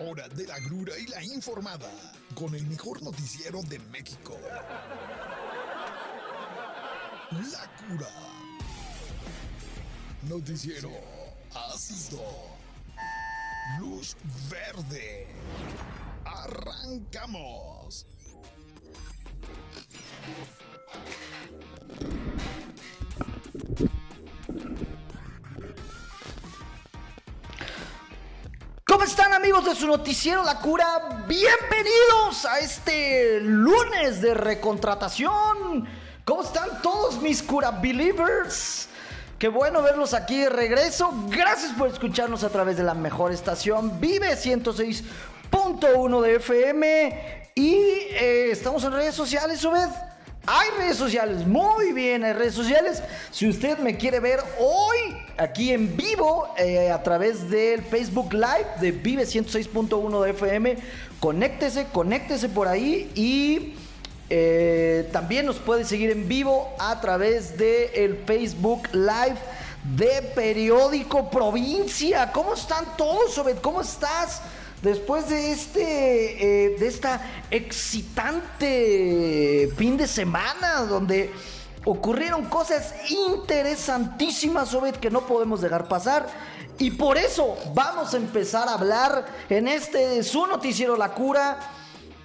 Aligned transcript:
hora 0.00 0.28
de 0.28 0.46
la 0.46 0.58
grura 0.60 0.98
y 0.98 1.06
la 1.06 1.22
informada 1.22 1.90
con 2.34 2.54
el 2.54 2.66
mejor 2.66 3.02
noticiero 3.02 3.62
de 3.62 3.78
México. 3.90 4.36
La 7.30 7.70
cura. 7.76 8.08
Noticiero 10.22 10.90
ácido. 11.54 12.22
Luz 13.78 14.16
verde. 14.50 15.26
Arrancamos. 16.24 18.06
De 29.64 29.74
su 29.74 29.86
noticiero 29.86 30.42
La 30.42 30.58
Cura? 30.58 31.24
Bienvenidos 31.28 32.46
a 32.46 32.60
este 32.60 33.40
lunes 33.40 34.22
de 34.22 34.32
recontratación. 34.32 35.86
¿Cómo 36.24 36.42
están 36.42 36.80
todos 36.80 37.20
mis 37.20 37.42
cura 37.42 37.70
believers? 37.70 38.88
Qué 39.38 39.48
bueno 39.48 39.82
verlos 39.82 40.14
aquí 40.14 40.38
de 40.38 40.48
regreso. 40.48 41.12
Gracias 41.28 41.72
por 41.72 41.88
escucharnos 41.88 42.42
a 42.42 42.48
través 42.48 42.78
de 42.78 42.84
la 42.84 42.94
mejor 42.94 43.32
estación 43.32 44.00
Vive 44.00 44.32
106.1 44.32 46.22
de 46.22 46.34
FM. 46.36 47.50
Y 47.54 47.74
eh, 47.74 48.48
estamos 48.52 48.82
en 48.84 48.92
redes 48.92 49.14
sociales, 49.14 49.62
Obed. 49.66 49.90
Hay 50.46 50.70
redes 50.78 50.96
sociales, 50.96 51.46
muy 51.46 51.92
bien, 51.92 52.24
hay 52.24 52.32
redes 52.32 52.54
sociales. 52.54 53.02
Si 53.30 53.48
usted 53.48 53.78
me 53.78 53.98
quiere 53.98 54.20
ver 54.20 54.40
hoy 54.58 55.16
aquí 55.36 55.70
en 55.70 55.96
vivo 55.96 56.48
eh, 56.56 56.90
a 56.90 57.02
través 57.02 57.50
del 57.50 57.82
Facebook 57.82 58.32
Live 58.32 58.66
de 58.80 58.92
Vive 58.92 59.24
106.1 59.24 60.24
de 60.24 60.30
FM, 60.30 60.76
conéctese, 61.20 61.86
conéctese 61.92 62.48
por 62.48 62.68
ahí 62.68 63.10
y 63.14 63.74
eh, 64.30 65.08
también 65.12 65.44
nos 65.44 65.56
puede 65.56 65.84
seguir 65.84 66.10
en 66.10 66.26
vivo 66.26 66.74
a 66.78 67.00
través 67.00 67.58
del 67.58 67.90
el 67.94 68.16
Facebook 68.26 68.88
Live 68.92 69.36
de 69.94 70.22
Periódico 70.34 71.30
Provincia. 71.30 72.32
¿Cómo 72.32 72.54
están 72.54 72.96
todos, 72.96 73.36
Obed? 73.36 73.58
¿Cómo 73.58 73.82
estás? 73.82 74.40
Después 74.82 75.28
de 75.28 75.52
este, 75.52 76.64
eh, 76.64 76.76
de 76.78 76.86
esta 76.86 77.20
excitante 77.50 78.60
fin 79.76 79.98
de 79.98 80.06
semana 80.06 80.82
donde 80.88 81.30
ocurrieron 81.84 82.46
cosas 82.46 82.94
interesantísimas, 83.10 84.72
Obed, 84.74 84.96
que 84.96 85.10
no 85.10 85.26
podemos 85.26 85.60
dejar 85.60 85.86
pasar. 85.86 86.26
Y 86.78 86.92
por 86.92 87.18
eso 87.18 87.58
vamos 87.74 88.14
a 88.14 88.16
empezar 88.16 88.68
a 88.68 88.74
hablar 88.74 89.26
en 89.50 89.68
este 89.68 90.22
su 90.22 90.46
noticiero 90.46 90.96
La 90.96 91.12
Cura, 91.12 91.58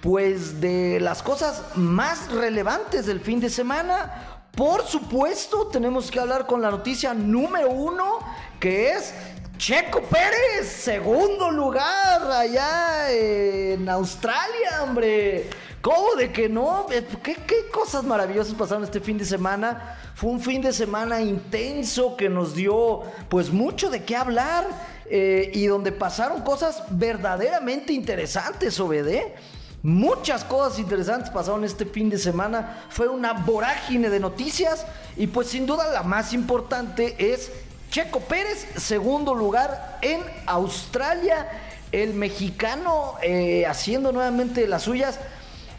pues 0.00 0.58
de 0.58 0.98
las 1.00 1.22
cosas 1.22 1.62
más 1.74 2.32
relevantes 2.32 3.04
del 3.04 3.20
fin 3.20 3.38
de 3.38 3.50
semana. 3.50 4.40
Por 4.52 4.86
supuesto, 4.86 5.66
tenemos 5.66 6.10
que 6.10 6.20
hablar 6.20 6.46
con 6.46 6.62
la 6.62 6.70
noticia 6.70 7.12
número 7.12 7.68
uno, 7.68 8.20
que 8.58 8.92
es 8.92 9.12
Checo 9.58 10.02
Pérez, 10.02 10.66
segundo 10.66 11.50
lugar 11.50 12.30
allá 12.30 13.10
en 13.10 13.88
Australia, 13.88 14.82
hombre. 14.82 15.48
¿Cómo 15.80 16.14
de 16.14 16.30
que 16.30 16.48
no? 16.48 16.86
Eh, 16.92 17.06
¿Qué, 17.22 17.36
cosas 17.72 18.04
maravillosas 18.04 18.52
pasaron 18.54 18.84
este 18.84 19.00
fin 19.00 19.16
de 19.16 19.24
semana? 19.24 19.98
Fue 20.14 20.30
un 20.30 20.40
fin 20.40 20.60
de 20.60 20.74
semana 20.74 21.22
intenso 21.22 22.16
que 22.16 22.28
nos 22.28 22.54
dio 22.54 23.02
pues 23.30 23.50
mucho 23.50 23.88
de 23.88 24.04
qué 24.04 24.14
hablar 24.14 24.66
eh, 25.08 25.50
y 25.54 25.66
donde 25.66 25.90
pasaron 25.90 26.42
cosas 26.42 26.82
verdaderamente 26.90 27.94
interesantes, 27.94 28.78
Obede. 28.78 29.36
Muchas 29.82 30.44
cosas 30.44 30.78
interesantes 30.78 31.30
pasaron 31.30 31.64
este 31.64 31.86
fin 31.86 32.10
de 32.10 32.18
semana. 32.18 32.84
Fue 32.90 33.08
una 33.08 33.32
vorágine 33.32 34.10
de 34.10 34.20
noticias 34.20 34.84
y 35.16 35.28
pues 35.28 35.48
sin 35.48 35.64
duda 35.64 35.92
la 35.92 36.02
más 36.02 36.32
importante 36.32 37.14
es 37.32 37.52
Checo 37.90 38.20
Pérez, 38.20 38.66
segundo 38.76 39.34
lugar 39.34 39.98
en 40.02 40.20
Australia. 40.46 41.48
El 41.92 42.14
mexicano 42.14 43.14
eh, 43.22 43.64
haciendo 43.66 44.12
nuevamente 44.12 44.66
las 44.66 44.82
suyas. 44.82 45.18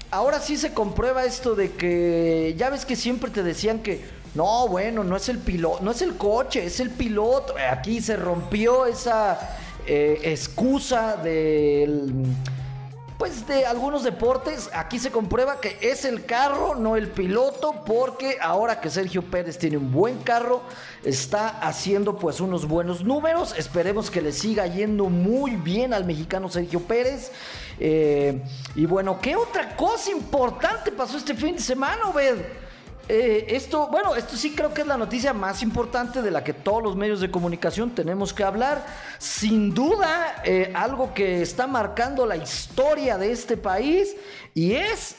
Ahora 0.09 0.39
sí 0.39 0.57
se 0.57 0.73
comprueba 0.73 1.25
esto 1.25 1.53
de 1.53 1.73
que 1.73 2.55
ya 2.57 2.69
ves 2.69 2.85
que 2.85 2.95
siempre 2.95 3.29
te 3.29 3.43
decían 3.43 3.79
que 3.79 4.05
no, 4.35 4.67
bueno, 4.67 5.03
no 5.03 5.17
es 5.17 5.29
el 5.29 5.39
piloto, 5.39 5.83
no 5.83 5.91
es 5.91 6.01
el 6.01 6.15
coche, 6.15 6.65
es 6.65 6.79
el 6.79 6.91
piloto. 6.91 7.55
Aquí 7.71 8.01
se 8.01 8.15
rompió 8.15 8.85
esa 8.85 9.57
eh, 9.85 10.19
excusa 10.23 11.17
del 11.17 12.25
de 13.27 13.65
algunos 13.65 14.03
deportes, 14.03 14.69
aquí 14.73 14.99
se 14.99 15.11
comprueba 15.11 15.59
que 15.59 15.77
es 15.81 16.05
el 16.05 16.25
carro, 16.25 16.75
no 16.75 16.95
el 16.95 17.09
piloto, 17.09 17.83
porque 17.85 18.37
ahora 18.41 18.79
que 18.79 18.89
Sergio 18.89 19.21
Pérez 19.21 19.57
tiene 19.57 19.75
un 19.75 19.91
buen 19.91 20.19
carro, 20.19 20.61
está 21.03 21.59
haciendo 21.59 22.17
pues 22.17 22.39
unos 22.39 22.65
buenos 22.67 23.03
números. 23.03 23.53
Esperemos 23.57 24.09
que 24.09 24.21
le 24.21 24.31
siga 24.31 24.65
yendo 24.67 25.09
muy 25.09 25.57
bien 25.57 25.93
al 25.93 26.05
mexicano 26.05 26.47
Sergio 26.47 26.79
Pérez. 26.79 27.31
Eh, 27.79 28.41
y 28.75 28.85
bueno, 28.85 29.19
¿qué 29.21 29.35
otra 29.35 29.75
cosa 29.75 30.09
importante 30.09 30.91
pasó 30.91 31.17
este 31.17 31.33
fin 31.33 31.55
de 31.55 31.61
semana, 31.61 32.09
Obed? 32.09 32.66
Eh, 33.09 33.55
esto, 33.55 33.87
bueno, 33.87 34.15
esto 34.15 34.35
sí 34.35 34.53
creo 34.53 34.73
que 34.73 34.81
es 34.81 34.87
la 34.87 34.97
noticia 34.97 35.31
más 35.31 35.63
importante 35.63 36.21
de 36.21 36.29
la 36.29 36.43
que 36.43 36.51
todos 36.51 36.83
los 36.83 36.97
medios 36.97 37.21
de 37.21 37.31
comunicación 37.31 37.91
tenemos 37.91 38.33
que 38.33 38.43
hablar. 38.43 38.85
Sin 39.17 39.73
duda, 39.73 40.41
eh, 40.43 40.71
algo 40.75 41.13
que 41.13 41.41
está 41.41 41.67
marcando 41.67 42.25
la 42.25 42.35
historia 42.35 43.17
de 43.17 43.31
este 43.31 43.55
país 43.55 44.13
y 44.53 44.73
es, 44.73 45.15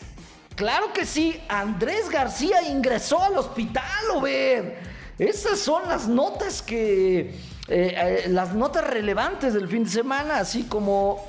claro 0.54 0.92
que 0.92 1.06
sí, 1.06 1.40
Andrés 1.48 2.10
García 2.10 2.62
ingresó 2.68 3.22
al 3.22 3.38
hospital, 3.38 3.84
ver. 4.22 4.98
Esas 5.18 5.58
son 5.58 5.88
las 5.88 6.06
notas 6.06 6.60
que, 6.60 7.34
eh, 7.68 8.24
las 8.28 8.52
notas 8.52 8.86
relevantes 8.86 9.54
del 9.54 9.66
fin 9.66 9.84
de 9.84 9.90
semana, 9.90 10.38
así 10.38 10.64
como, 10.64 11.24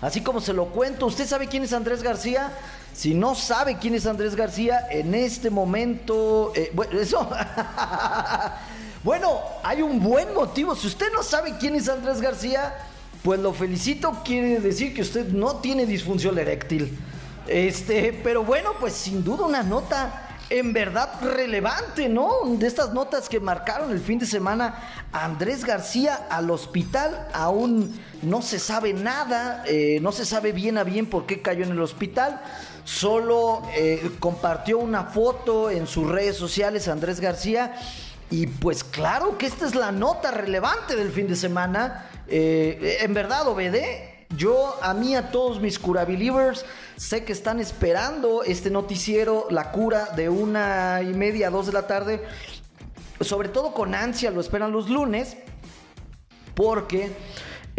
así 0.00 0.22
como 0.22 0.40
se 0.40 0.52
lo 0.52 0.66
cuento. 0.66 1.06
¿Usted 1.06 1.26
sabe 1.26 1.48
quién 1.48 1.64
es 1.64 1.72
Andrés 1.72 2.04
García? 2.04 2.52
Si 2.94 3.14
no 3.14 3.34
sabe 3.34 3.78
quién 3.78 3.94
es 3.94 4.06
Andrés 4.06 4.36
García, 4.36 4.86
en 4.90 5.14
este 5.14 5.50
momento. 5.50 6.52
Eh, 6.54 6.70
bueno, 6.74 6.98
eso. 7.00 7.28
bueno, 9.04 9.40
hay 9.62 9.82
un 9.82 10.00
buen 10.00 10.34
motivo. 10.34 10.74
Si 10.74 10.86
usted 10.86 11.12
no 11.12 11.22
sabe 11.22 11.56
quién 11.58 11.74
es 11.74 11.88
Andrés 11.88 12.20
García, 12.20 12.74
pues 13.22 13.40
lo 13.40 13.52
felicito. 13.52 14.22
Quiere 14.24 14.60
decir 14.60 14.94
que 14.94 15.02
usted 15.02 15.28
no 15.28 15.56
tiene 15.56 15.86
disfunción 15.86 16.38
eréctil. 16.38 16.98
Este, 17.46 18.12
pero 18.22 18.44
bueno, 18.44 18.72
pues 18.78 18.92
sin 18.94 19.24
duda 19.24 19.46
una 19.46 19.62
nota 19.62 20.26
en 20.50 20.72
verdad 20.72 21.08
relevante, 21.22 22.08
¿no? 22.08 22.40
De 22.44 22.66
estas 22.66 22.92
notas 22.92 23.28
que 23.28 23.38
marcaron 23.38 23.92
el 23.92 24.00
fin 24.00 24.18
de 24.18 24.26
semana, 24.26 24.74
Andrés 25.12 25.64
García 25.64 26.26
al 26.28 26.50
hospital, 26.50 27.28
aún 27.32 27.98
no 28.22 28.42
se 28.42 28.58
sabe 28.58 28.92
nada, 28.92 29.62
eh, 29.66 30.00
no 30.02 30.10
se 30.10 30.26
sabe 30.26 30.50
bien 30.50 30.76
a 30.76 30.84
bien 30.84 31.06
por 31.06 31.24
qué 31.26 31.40
cayó 31.40 31.64
en 31.64 31.70
el 31.70 31.80
hospital, 31.80 32.42
solo 32.90 33.62
eh, 33.72 34.10
compartió 34.18 34.78
una 34.78 35.04
foto 35.04 35.70
en 35.70 35.86
sus 35.86 36.08
redes 36.08 36.36
sociales 36.36 36.88
Andrés 36.88 37.20
García. 37.20 37.76
Y 38.30 38.48
pues 38.48 38.82
claro 38.82 39.38
que 39.38 39.46
esta 39.46 39.66
es 39.66 39.74
la 39.74 39.92
nota 39.92 40.32
relevante 40.32 40.96
del 40.96 41.12
fin 41.12 41.28
de 41.28 41.36
semana. 41.36 42.10
Eh, 42.26 42.98
en 43.00 43.14
verdad, 43.14 43.46
obede. 43.46 44.26
Yo, 44.36 44.76
a 44.82 44.92
mí, 44.94 45.14
a 45.14 45.30
todos 45.30 45.60
mis 45.60 45.78
cura 45.78 46.04
believers, 46.04 46.64
sé 46.96 47.24
que 47.24 47.32
están 47.32 47.60
esperando 47.60 48.42
este 48.42 48.70
noticiero, 48.70 49.46
la 49.50 49.72
cura 49.72 50.06
de 50.16 50.28
una 50.28 51.00
y 51.02 51.12
media 51.14 51.50
dos 51.50 51.66
de 51.66 51.72
la 51.72 51.86
tarde. 51.86 52.22
Sobre 53.20 53.48
todo 53.48 53.72
con 53.72 53.94
ansia, 53.94 54.30
lo 54.30 54.40
esperan 54.40 54.72
los 54.72 54.88
lunes. 54.88 55.36
Porque 56.54 57.12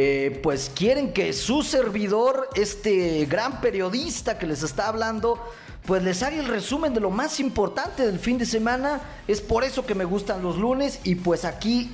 eh, 0.03 0.39
pues 0.41 0.72
quieren 0.73 1.13
que 1.13 1.31
su 1.31 1.62
servidor, 1.62 2.50
este 2.56 3.24
gran 3.27 3.62
periodista 3.62 4.39
que 4.39 4.48
les 4.48 4.63
está 4.63 4.88
hablando, 4.88 5.38
pues 5.86 6.01
les 6.01 6.24
haga 6.24 6.38
el 6.38 6.48
resumen 6.48 6.95
de 6.95 7.00
lo 7.00 7.12
más 7.12 7.39
importante 7.39 8.07
del 8.07 8.18
fin 8.18 8.39
de 8.39 8.48
semana. 8.48 9.00
Es 9.27 9.42
por 9.42 9.63
eso 9.63 9.86
que 9.86 9.94
me 9.94 10.03
gustan 10.03 10.42
los 10.42 10.57
lunes 10.57 11.01
y 11.03 11.13
pues 11.13 11.45
aquí 11.45 11.92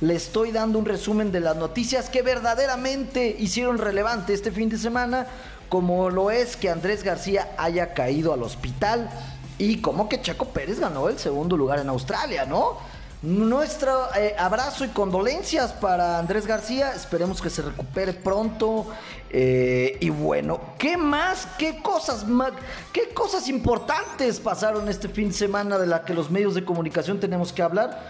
le 0.00 0.14
estoy 0.14 0.52
dando 0.52 0.78
un 0.78 0.86
resumen 0.86 1.32
de 1.32 1.40
las 1.40 1.56
noticias 1.56 2.08
que 2.08 2.22
verdaderamente 2.22 3.36
hicieron 3.38 3.76
relevante 3.76 4.32
este 4.32 4.52
fin 4.52 4.70
de 4.70 4.78
semana, 4.78 5.26
como 5.68 6.08
lo 6.08 6.30
es 6.30 6.56
que 6.56 6.70
Andrés 6.70 7.02
García 7.02 7.50
haya 7.58 7.92
caído 7.92 8.32
al 8.32 8.42
hospital 8.42 9.10
y 9.58 9.82
como 9.82 10.08
que 10.08 10.22
Chaco 10.22 10.46
Pérez 10.46 10.80
ganó 10.80 11.10
el 11.10 11.18
segundo 11.18 11.58
lugar 11.58 11.78
en 11.80 11.90
Australia, 11.90 12.46
¿no? 12.46 12.78
Nuestro 13.22 14.08
eh, 14.16 14.34
abrazo 14.38 14.82
y 14.82 14.88
condolencias 14.88 15.72
para 15.74 16.18
Andrés 16.18 16.46
García. 16.46 16.94
Esperemos 16.94 17.42
que 17.42 17.50
se 17.50 17.60
recupere 17.60 18.14
pronto. 18.14 18.86
Eh, 19.28 19.98
y 20.00 20.08
bueno, 20.08 20.58
¿qué 20.78 20.96
más? 20.96 21.46
¿Qué 21.58 21.82
cosas 21.82 22.26
más? 22.26 22.52
¿Qué 22.94 23.10
cosas 23.12 23.46
importantes 23.48 24.40
pasaron 24.40 24.88
este 24.88 25.10
fin 25.10 25.28
de 25.28 25.34
semana 25.34 25.76
de 25.76 25.86
la 25.86 26.02
que 26.02 26.14
los 26.14 26.30
medios 26.30 26.54
de 26.54 26.64
comunicación 26.64 27.20
tenemos 27.20 27.52
que 27.52 27.60
hablar? 27.60 28.00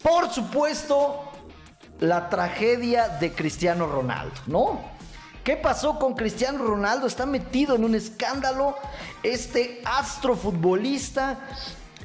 Por 0.00 0.30
supuesto, 0.30 1.24
la 1.98 2.30
tragedia 2.30 3.08
de 3.08 3.32
Cristiano 3.32 3.88
Ronaldo, 3.88 4.40
¿no? 4.46 4.80
¿Qué 5.42 5.56
pasó 5.56 5.98
con 5.98 6.14
Cristiano 6.14 6.64
Ronaldo? 6.64 7.08
Está 7.08 7.26
metido 7.26 7.74
en 7.74 7.82
un 7.82 7.96
escándalo. 7.96 8.76
Este 9.24 9.82
astrofutbolista 9.84 11.40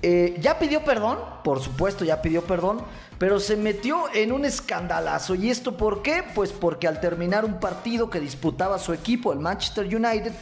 eh, 0.02 0.38
ya 0.40 0.60
pidió 0.60 0.84
perdón, 0.84 1.18
por 1.44 1.62
supuesto, 1.62 2.06
ya 2.06 2.22
pidió 2.22 2.44
perdón, 2.44 2.82
pero 3.18 3.40
se 3.40 3.58
metió 3.58 4.06
en 4.14 4.32
un 4.32 4.46
escandalazo. 4.46 5.36
¿Y 5.36 5.50
esto 5.50 5.76
por 5.76 6.02
qué? 6.02 6.24
Pues 6.36 6.52
porque 6.52 6.88
al 6.88 7.00
terminar 7.00 7.46
un 7.46 7.60
partido 7.60 8.10
que 8.10 8.20
disputaba 8.20 8.78
su 8.78 8.94
equipo, 8.94 9.34
el 9.34 9.40
Manchester 9.40 9.86
United, 9.86 10.34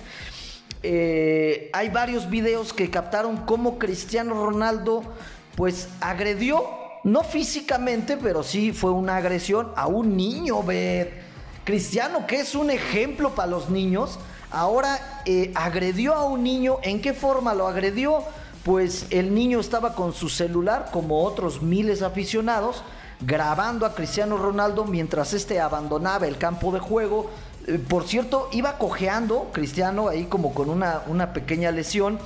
eh, 0.84 1.70
hay 1.74 1.90
varios 1.90 2.30
videos 2.30 2.74
que 2.74 2.92
captaron 2.92 3.38
cómo 3.38 3.80
Cristiano 3.80 4.46
Ronaldo 4.46 5.04
pues 5.56 5.88
agredió, 6.02 6.66
no 7.04 7.24
físicamente, 7.24 8.18
pero 8.18 8.44
sí 8.44 8.74
fue 8.74 8.92
una 8.92 9.16
agresión 9.16 9.72
a 9.76 9.88
un 9.88 10.18
niño. 10.18 10.60
Cristiano, 11.64 12.28
que 12.28 12.42
es 12.42 12.56
un 12.56 12.70
ejemplo 12.70 13.34
para 13.34 13.50
los 13.50 13.70
niños, 13.70 14.20
ahora 14.52 15.22
eh, 15.26 15.52
agredió 15.56 16.14
a 16.14 16.26
un 16.26 16.44
niño. 16.44 16.78
¿En 16.84 17.02
qué 17.02 17.14
forma 17.14 17.54
lo 17.54 17.68
agredió? 17.68 18.24
Pues 18.66 19.06
el 19.12 19.36
niño 19.36 19.60
estaba 19.60 19.94
con 19.94 20.12
su 20.12 20.28
celular, 20.28 20.90
como 20.92 21.24
otros 21.24 21.62
miles 21.62 22.02
aficionados, 22.02 22.82
grabando 23.22 23.86
a 23.86 23.94
Cristiano 23.94 24.38
Ronaldo 24.38 24.86
mientras 24.86 25.34
este 25.34 25.60
abandonaba 25.60 26.26
el 26.26 26.40
campo 26.40 26.72
de 26.72 26.80
juego. 26.80 27.30
Eh, 27.68 27.78
por 27.78 28.08
cierto, 28.08 28.50
iba 28.54 28.80
cojeando 28.80 29.52
Cristiano 29.54 30.08
ahí 30.08 30.26
como 30.26 30.56
con 30.56 30.72
una, 30.72 31.04
una 31.06 31.32
pequeña 31.32 31.70
lesión 31.70 32.18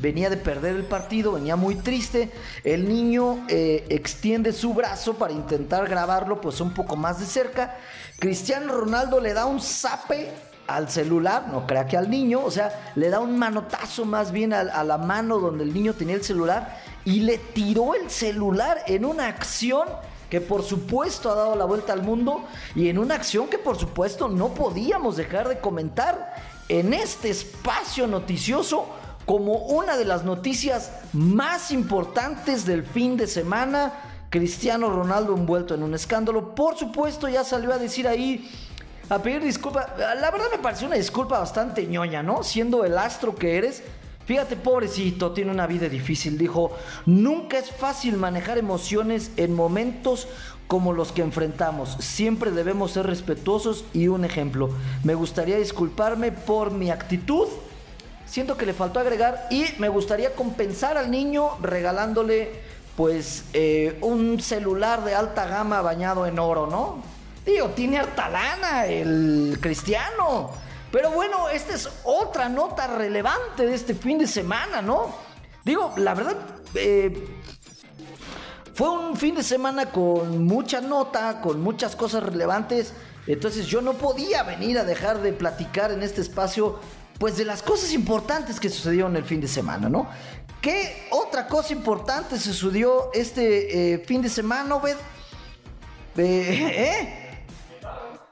venía 0.00 0.30
de 0.30 0.36
perder 0.36 0.76
el 0.76 0.84
partido, 0.84 1.32
venía 1.32 1.56
muy 1.56 1.74
triste. 1.76 2.30
El 2.64 2.88
niño 2.88 3.44
eh, 3.48 3.84
extiende 3.88 4.52
su 4.52 4.74
brazo 4.74 5.14
para 5.14 5.32
intentar 5.32 5.88
grabarlo 5.88 6.40
pues 6.40 6.60
un 6.60 6.72
poco 6.74 6.96
más 6.96 7.18
de 7.20 7.26
cerca. 7.26 7.76
Cristiano 8.18 8.72
Ronaldo 8.72 9.20
le 9.20 9.34
da 9.34 9.46
un 9.46 9.60
zape 9.60 10.32
al 10.68 10.88
celular, 10.88 11.48
no 11.48 11.66
crea 11.66 11.86
que 11.86 11.96
al 11.96 12.08
niño, 12.08 12.44
o 12.44 12.50
sea, 12.50 12.92
le 12.94 13.10
da 13.10 13.18
un 13.20 13.36
manotazo 13.38 14.04
más 14.04 14.30
bien 14.30 14.52
a, 14.52 14.60
a 14.60 14.84
la 14.84 14.98
mano 14.98 15.38
donde 15.38 15.64
el 15.64 15.74
niño 15.74 15.94
tenía 15.94 16.14
el 16.14 16.22
celular 16.22 16.78
y 17.04 17.20
le 17.20 17.38
tiró 17.38 17.94
el 17.94 18.10
celular 18.10 18.82
en 18.86 19.04
una 19.04 19.26
acción 19.26 19.88
que 20.30 20.40
por 20.40 20.62
supuesto 20.62 21.30
ha 21.30 21.34
dado 21.34 21.56
la 21.56 21.64
vuelta 21.64 21.92
al 21.92 22.02
mundo 22.02 22.44
y 22.74 22.88
en 22.88 22.98
una 22.98 23.14
acción 23.14 23.48
que 23.48 23.58
por 23.58 23.78
supuesto 23.78 24.28
no 24.28 24.54
podíamos 24.54 25.16
dejar 25.16 25.48
de 25.48 25.58
comentar 25.58 26.34
en 26.68 26.92
este 26.92 27.30
espacio 27.30 28.06
noticioso 28.06 28.86
como 29.24 29.54
una 29.58 29.96
de 29.96 30.04
las 30.04 30.24
noticias 30.24 30.90
más 31.12 31.70
importantes 31.70 32.64
del 32.64 32.84
fin 32.84 33.16
de 33.16 33.26
semana. 33.26 33.92
Cristiano 34.30 34.90
Ronaldo 34.90 35.34
envuelto 35.34 35.74
en 35.74 35.82
un 35.82 35.94
escándalo. 35.94 36.54
Por 36.54 36.76
supuesto, 36.76 37.28
ya 37.28 37.44
salió 37.44 37.72
a 37.72 37.78
decir 37.78 38.08
ahí, 38.08 38.50
a 39.08 39.22
pedir 39.22 39.42
disculpas. 39.42 39.86
La 39.98 40.30
verdad 40.30 40.46
me 40.50 40.58
pareció 40.58 40.86
una 40.86 40.96
disculpa 40.96 41.38
bastante 41.38 41.86
ñoña, 41.86 42.22
¿no? 42.22 42.42
Siendo 42.42 42.84
el 42.84 42.98
astro 42.98 43.34
que 43.34 43.56
eres. 43.56 43.82
Fíjate, 44.26 44.56
pobrecito, 44.56 45.32
tiene 45.32 45.50
una 45.50 45.66
vida 45.66 45.88
difícil. 45.88 46.36
Dijo, 46.36 46.72
nunca 47.06 47.58
es 47.58 47.70
fácil 47.70 48.16
manejar 48.16 48.58
emociones 48.58 49.30
en 49.36 49.54
momentos 49.54 50.28
como 50.66 50.92
los 50.92 51.12
que 51.12 51.22
enfrentamos. 51.22 51.96
Siempre 52.00 52.50
debemos 52.50 52.92
ser 52.92 53.06
respetuosos 53.06 53.84
y 53.94 54.08
un 54.08 54.24
ejemplo. 54.26 54.68
Me 55.02 55.14
gustaría 55.14 55.56
disculparme 55.56 56.30
por 56.30 56.70
mi 56.70 56.90
actitud 56.90 57.48
siento 58.28 58.56
que 58.56 58.66
le 58.66 58.74
faltó 58.74 59.00
agregar 59.00 59.46
y 59.50 59.64
me 59.78 59.88
gustaría 59.88 60.34
compensar 60.34 60.98
al 60.98 61.10
niño 61.10 61.56
regalándole 61.60 62.60
pues 62.96 63.44
eh, 63.52 63.96
un 64.02 64.40
celular 64.40 65.04
de 65.04 65.14
alta 65.14 65.46
gama 65.46 65.80
bañado 65.82 66.26
en 66.26 66.38
oro, 66.38 66.66
¿no? 66.66 67.02
Digo, 67.48 67.68
tiene 67.70 67.96
harta 67.96 68.28
lana 68.28 68.84
el 68.84 69.56
cristiano. 69.58 70.50
Pero 70.92 71.12
bueno, 71.12 71.48
esta 71.48 71.74
es 71.74 71.88
otra 72.04 72.46
nota 72.50 72.86
relevante 72.86 73.64
de 73.64 73.74
este 73.74 73.94
fin 73.94 74.18
de 74.18 74.26
semana, 74.26 74.82
¿no? 74.82 75.14
Digo, 75.64 75.94
la 75.96 76.12
verdad, 76.12 76.36
eh, 76.74 77.26
fue 78.74 78.90
un 78.90 79.16
fin 79.16 79.34
de 79.34 79.42
semana 79.42 79.86
con 79.86 80.44
mucha 80.44 80.82
nota, 80.82 81.40
con 81.40 81.62
muchas 81.62 81.96
cosas 81.96 82.22
relevantes. 82.22 82.92
Entonces 83.26 83.66
yo 83.66 83.80
no 83.80 83.94
podía 83.94 84.42
venir 84.42 84.78
a 84.78 84.84
dejar 84.84 85.22
de 85.22 85.32
platicar 85.32 85.90
en 85.90 86.02
este 86.02 86.20
espacio 86.20 86.78
pues 87.18 87.38
de 87.38 87.46
las 87.46 87.62
cosas 87.62 87.94
importantes 87.94 88.60
que 88.60 88.68
sucedieron 88.68 89.16
el 89.16 89.24
fin 89.24 89.40
de 89.40 89.48
semana, 89.48 89.88
¿no? 89.88 90.06
¿Qué 90.60 91.08
otra 91.12 91.46
cosa 91.46 91.72
importante 91.72 92.36
se 92.36 92.52
sucedió 92.52 93.10
este 93.14 93.94
eh, 93.94 93.98
fin 94.00 94.20
de 94.20 94.28
semana, 94.28 94.74
Obed? 94.74 94.96
Eh, 96.18 97.08
¿Eh? 97.24 97.27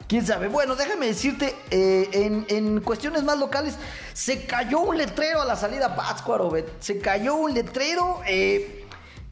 ¿Quién 0.09 0.25
sabe? 0.25 0.49
Bueno, 0.49 0.77
déjame 0.77 1.07
decirte, 1.07 1.55
eh, 1.71 2.45
en, 2.49 2.81
cuestiones 2.81 3.25
más 3.25 3.39
locales, 3.39 3.75
se 4.13 4.47
cayó 4.47 4.81
un 4.81 4.97
letrero 4.97 5.43
a 5.43 5.45
la 5.45 5.57
salida 5.57 5.97
Pátzcuaro. 5.97 6.53
Se 6.79 6.99
cayó 6.99 7.35
un 7.35 7.55
letrero. 7.55 8.21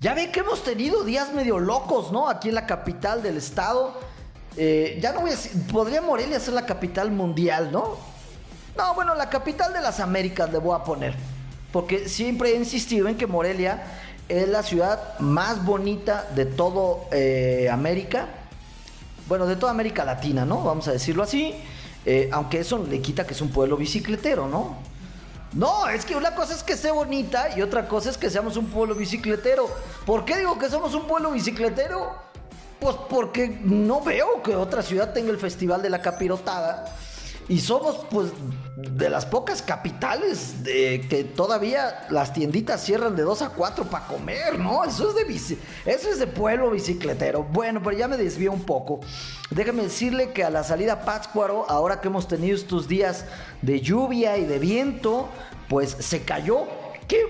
ya 0.00 0.14
ve 0.14 0.30
que 0.32 0.40
hemos 0.40 0.64
tenido 0.64 1.04
días 1.04 1.32
medio 1.32 1.58
locos, 1.58 2.10
¿no? 2.10 2.28
Aquí 2.28 2.48
en 2.48 2.56
la 2.56 2.66
capital 2.66 3.22
del 3.22 3.36
estado. 3.36 3.94
ya 4.56 5.12
no 5.12 5.20
voy 5.20 5.30
a 5.30 5.34
decir, 5.34 5.52
podría 5.72 6.02
Morelia 6.02 6.40
ser 6.40 6.54
la 6.54 6.66
capital 6.66 7.10
mundial, 7.12 7.70
¿no? 7.70 7.96
No, 8.76 8.94
bueno, 8.94 9.14
la 9.14 9.30
capital 9.30 9.72
de 9.72 9.80
las 9.80 10.00
Américas 10.00 10.50
le 10.50 10.58
voy 10.58 10.74
a 10.74 10.82
poner. 10.82 11.14
Porque 11.72 12.08
siempre 12.08 12.50
he 12.50 12.56
insistido 12.56 13.08
en 13.08 13.16
que 13.16 13.26
Morelia 13.26 13.82
es 14.28 14.48
la 14.48 14.62
ciudad 14.62 15.18
más 15.18 15.64
bonita 15.64 16.28
de 16.34 16.46
todo 16.46 17.04
eh, 17.12 17.68
América. 17.70 18.28
Bueno, 19.26 19.46
de 19.46 19.56
toda 19.56 19.72
América 19.72 20.04
Latina, 20.04 20.44
¿no? 20.44 20.62
Vamos 20.62 20.88
a 20.88 20.92
decirlo 20.92 21.22
así. 21.22 21.54
Eh, 22.06 22.28
aunque 22.32 22.60
eso 22.60 22.78
le 22.78 23.00
quita 23.00 23.26
que 23.26 23.32
es 23.32 23.40
un 23.40 23.50
pueblo 23.50 23.76
bicicletero, 23.76 24.46
¿no? 24.46 24.76
No, 25.54 25.88
es 25.88 26.04
que 26.04 26.16
una 26.16 26.34
cosa 26.34 26.52
es 26.54 26.62
que 26.62 26.76
sea 26.76 26.92
bonita 26.92 27.56
y 27.56 27.62
otra 27.62 27.86
cosa 27.86 28.10
es 28.10 28.18
que 28.18 28.28
seamos 28.28 28.56
un 28.56 28.66
pueblo 28.66 28.94
bicicletero. 28.94 29.68
¿Por 30.04 30.24
qué 30.24 30.36
digo 30.38 30.58
que 30.58 30.68
somos 30.68 30.94
un 30.94 31.06
pueblo 31.06 31.30
bicicletero? 31.30 32.16
Pues 32.80 32.96
porque 33.08 33.60
no 33.62 34.00
veo 34.00 34.42
que 34.42 34.56
otra 34.56 34.82
ciudad 34.82 35.12
tenga 35.12 35.30
el 35.30 35.38
Festival 35.38 35.80
de 35.80 35.90
la 35.90 36.02
Capirotada 36.02 36.84
y 37.48 37.60
somos 37.60 38.06
pues 38.10 38.30
de 38.76 39.08
las 39.08 39.26
pocas 39.26 39.62
capitales 39.62 40.62
de 40.62 41.06
que 41.08 41.24
todavía 41.24 42.06
las 42.10 42.32
tienditas 42.32 42.82
cierran 42.82 43.14
de 43.16 43.22
2 43.22 43.42
a 43.42 43.48
4 43.50 43.84
para 43.84 44.06
comer, 44.06 44.58
¿no? 44.58 44.84
Eso 44.84 45.10
es 45.10 45.16
de 45.16 45.24
bici, 45.24 45.58
eso 45.84 46.10
es 46.10 46.18
de 46.18 46.26
pueblo 46.26 46.70
bicicletero. 46.70 47.42
Bueno, 47.42 47.80
pero 47.82 47.96
ya 47.96 48.08
me 48.08 48.16
desvío 48.16 48.52
un 48.52 48.62
poco. 48.62 49.00
Déjame 49.50 49.82
decirle 49.82 50.32
que 50.32 50.44
a 50.44 50.50
la 50.50 50.64
salida 50.64 51.04
Pátzcuaro, 51.04 51.66
ahora 51.68 52.00
que 52.00 52.08
hemos 52.08 52.28
tenido 52.28 52.56
estos 52.56 52.88
días 52.88 53.26
de 53.62 53.80
lluvia 53.80 54.38
y 54.38 54.44
de 54.44 54.58
viento, 54.58 55.28
pues 55.68 55.96
se 55.98 56.22
cayó. 56.22 56.66
¿Qué, 57.06 57.26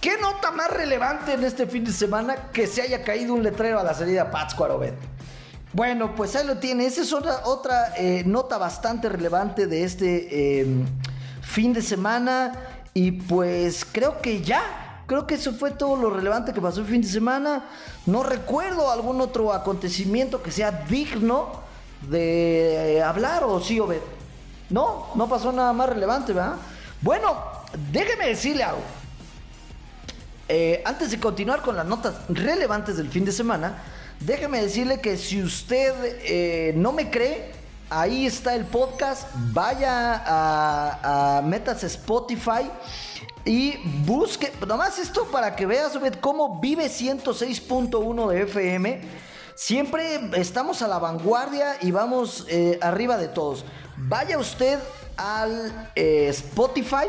qué 0.00 0.18
nota 0.18 0.50
más 0.50 0.70
relevante 0.70 1.34
en 1.34 1.44
este 1.44 1.66
fin 1.66 1.84
de 1.84 1.92
semana 1.92 2.50
que 2.52 2.66
se 2.66 2.82
haya 2.82 3.04
caído 3.04 3.34
un 3.34 3.42
letrero 3.42 3.78
a 3.78 3.84
la 3.84 3.94
salida 3.94 4.30
Pátzcuaro, 4.30 4.78
Ben? 4.78 4.96
Bueno, 5.72 6.14
pues 6.14 6.36
ahí 6.36 6.46
lo 6.46 6.58
tiene. 6.58 6.84
Esa 6.84 7.00
es 7.00 7.12
otra, 7.14 7.42
otra 7.44 7.94
eh, 7.96 8.24
nota 8.26 8.58
bastante 8.58 9.08
relevante 9.08 9.66
de 9.66 9.84
este 9.84 10.60
em, 10.60 10.86
fin 11.40 11.72
de 11.72 11.80
semana. 11.80 12.52
Y 12.92 13.12
pues 13.12 13.86
creo 13.90 14.20
que 14.20 14.42
ya. 14.42 15.04
Creo 15.06 15.26
que 15.26 15.34
eso 15.34 15.52
fue 15.52 15.70
todo 15.70 15.96
lo 15.96 16.10
relevante 16.10 16.52
que 16.52 16.60
pasó 16.60 16.80
el 16.80 16.86
fin 16.86 17.00
de 17.00 17.08
semana. 17.08 17.64
No 18.04 18.22
recuerdo 18.22 18.90
algún 18.90 19.20
otro 19.20 19.52
acontecimiento 19.52 20.42
que 20.42 20.50
sea 20.50 20.84
digno 20.88 21.62
de 22.08 23.02
hablar 23.04 23.44
o 23.44 23.60
sí, 23.60 23.80
Obed. 23.80 24.00
No, 24.68 25.08
no 25.14 25.28
pasó 25.28 25.52
nada 25.52 25.72
más 25.72 25.88
relevante, 25.88 26.32
¿verdad? 26.32 26.56
Bueno, 27.00 27.34
déjeme 27.90 28.26
decirle 28.26 28.62
algo. 28.62 28.82
Eh, 30.48 30.82
antes 30.84 31.10
de 31.10 31.18
continuar 31.18 31.62
con 31.62 31.76
las 31.76 31.86
notas 31.86 32.14
relevantes 32.28 32.96
del 32.96 33.08
fin 33.08 33.24
de 33.24 33.32
semana, 33.32 33.82
Déjeme 34.24 34.62
decirle 34.62 35.00
que 35.00 35.16
si 35.16 35.42
usted 35.42 35.92
eh, 36.22 36.72
no 36.76 36.92
me 36.92 37.10
cree, 37.10 37.50
ahí 37.90 38.24
está 38.24 38.54
el 38.54 38.64
podcast. 38.64 39.26
Vaya 39.52 40.22
a, 40.24 41.42
Metas 41.42 41.82
Spotify 41.82 42.70
y 43.44 43.78
busque, 44.06 44.52
nomás 44.64 45.00
esto 45.00 45.24
para 45.24 45.56
que 45.56 45.66
veas 45.66 45.98
cómo 46.20 46.60
vive 46.60 46.86
106.1 46.86 48.28
de 48.28 48.42
FM. 48.42 49.00
Siempre 49.56 50.20
estamos 50.36 50.82
a 50.82 50.88
la 50.88 51.00
vanguardia 51.00 51.78
y 51.80 51.90
vamos 51.90 52.46
eh, 52.48 52.78
arriba 52.80 53.16
de 53.16 53.26
todos. 53.26 53.64
Vaya 53.96 54.38
usted 54.38 54.78
al 55.16 55.90
eh, 55.96 56.28
Spotify, 56.28 57.08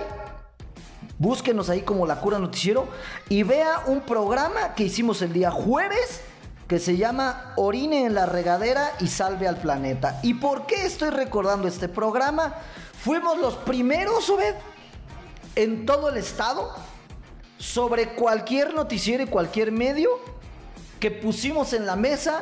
búsquenos 1.20 1.70
ahí 1.70 1.82
como 1.82 2.08
La 2.08 2.20
Cura 2.20 2.40
Noticiero 2.40 2.88
y 3.30 3.44
vea 3.44 3.84
un 3.86 4.02
programa 4.02 4.74
que 4.74 4.86
hicimos 4.86 5.22
el 5.22 5.32
día 5.32 5.52
jueves 5.52 6.22
que 6.68 6.80
se 6.80 6.98
llama 6.98 7.54
Orine 7.56 8.06
en 8.06 8.16
la 8.16 8.26
regadera 8.26 8.92
y 9.00 9.08
salve 9.08 9.48
al 9.48 9.58
planeta. 9.58 10.20
¿Y 10.24 10.36
por 10.36 10.66
qué 10.66 10.86
estoy 10.86 11.10
recordando 11.10 11.68
este 11.68 11.90
programa? 11.90 12.56
Fuimos 13.00 13.38
los 13.38 13.56
primeros, 13.56 14.30
Obed, 14.30 14.56
en 15.56 15.86
todo 15.86 16.10
el 16.10 16.18
estado, 16.18 16.74
sobre 17.58 18.10
cualquier 18.16 18.74
noticiero 18.74 19.24
y 19.24 19.28
cualquier 19.28 19.72
medio, 19.72 20.10
que 21.00 21.12
pusimos 21.12 21.74
en 21.74 21.86
la 21.86 21.96
mesa 21.96 22.42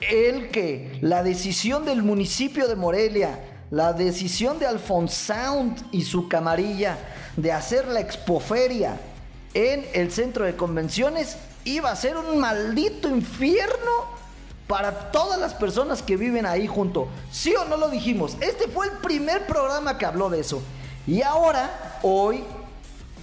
el 0.00 0.50
que 0.50 0.98
la 1.00 1.22
decisión 1.22 1.84
del 1.84 2.02
municipio 2.02 2.66
de 2.66 2.74
Morelia 2.76 3.38
la 3.70 3.92
decisión 3.92 4.58
de 4.58 4.66
Alphonse 4.66 5.32
y 5.92 6.02
su 6.02 6.28
camarilla 6.28 6.98
de 7.36 7.52
hacer 7.52 7.86
la 7.86 8.00
expoferia 8.00 9.00
en 9.54 9.86
el 9.94 10.10
centro 10.10 10.44
de 10.44 10.56
convenciones 10.56 11.36
iba 11.64 11.90
a 11.90 11.96
ser 11.96 12.16
un 12.16 12.38
maldito 12.38 13.08
infierno 13.08 14.20
para 14.66 15.10
todas 15.10 15.38
las 15.40 15.52
personas 15.52 16.02
que 16.02 16.16
viven 16.16 16.46
ahí 16.46 16.66
junto. 16.66 17.08
¿Sí 17.32 17.54
o 17.56 17.64
no 17.64 17.76
lo 17.76 17.88
dijimos? 17.88 18.36
Este 18.40 18.68
fue 18.68 18.86
el 18.86 18.92
primer 18.98 19.46
programa 19.46 19.98
que 19.98 20.06
habló 20.06 20.30
de 20.30 20.40
eso. 20.40 20.62
Y 21.06 21.22
ahora, 21.22 21.98
hoy, 22.02 22.44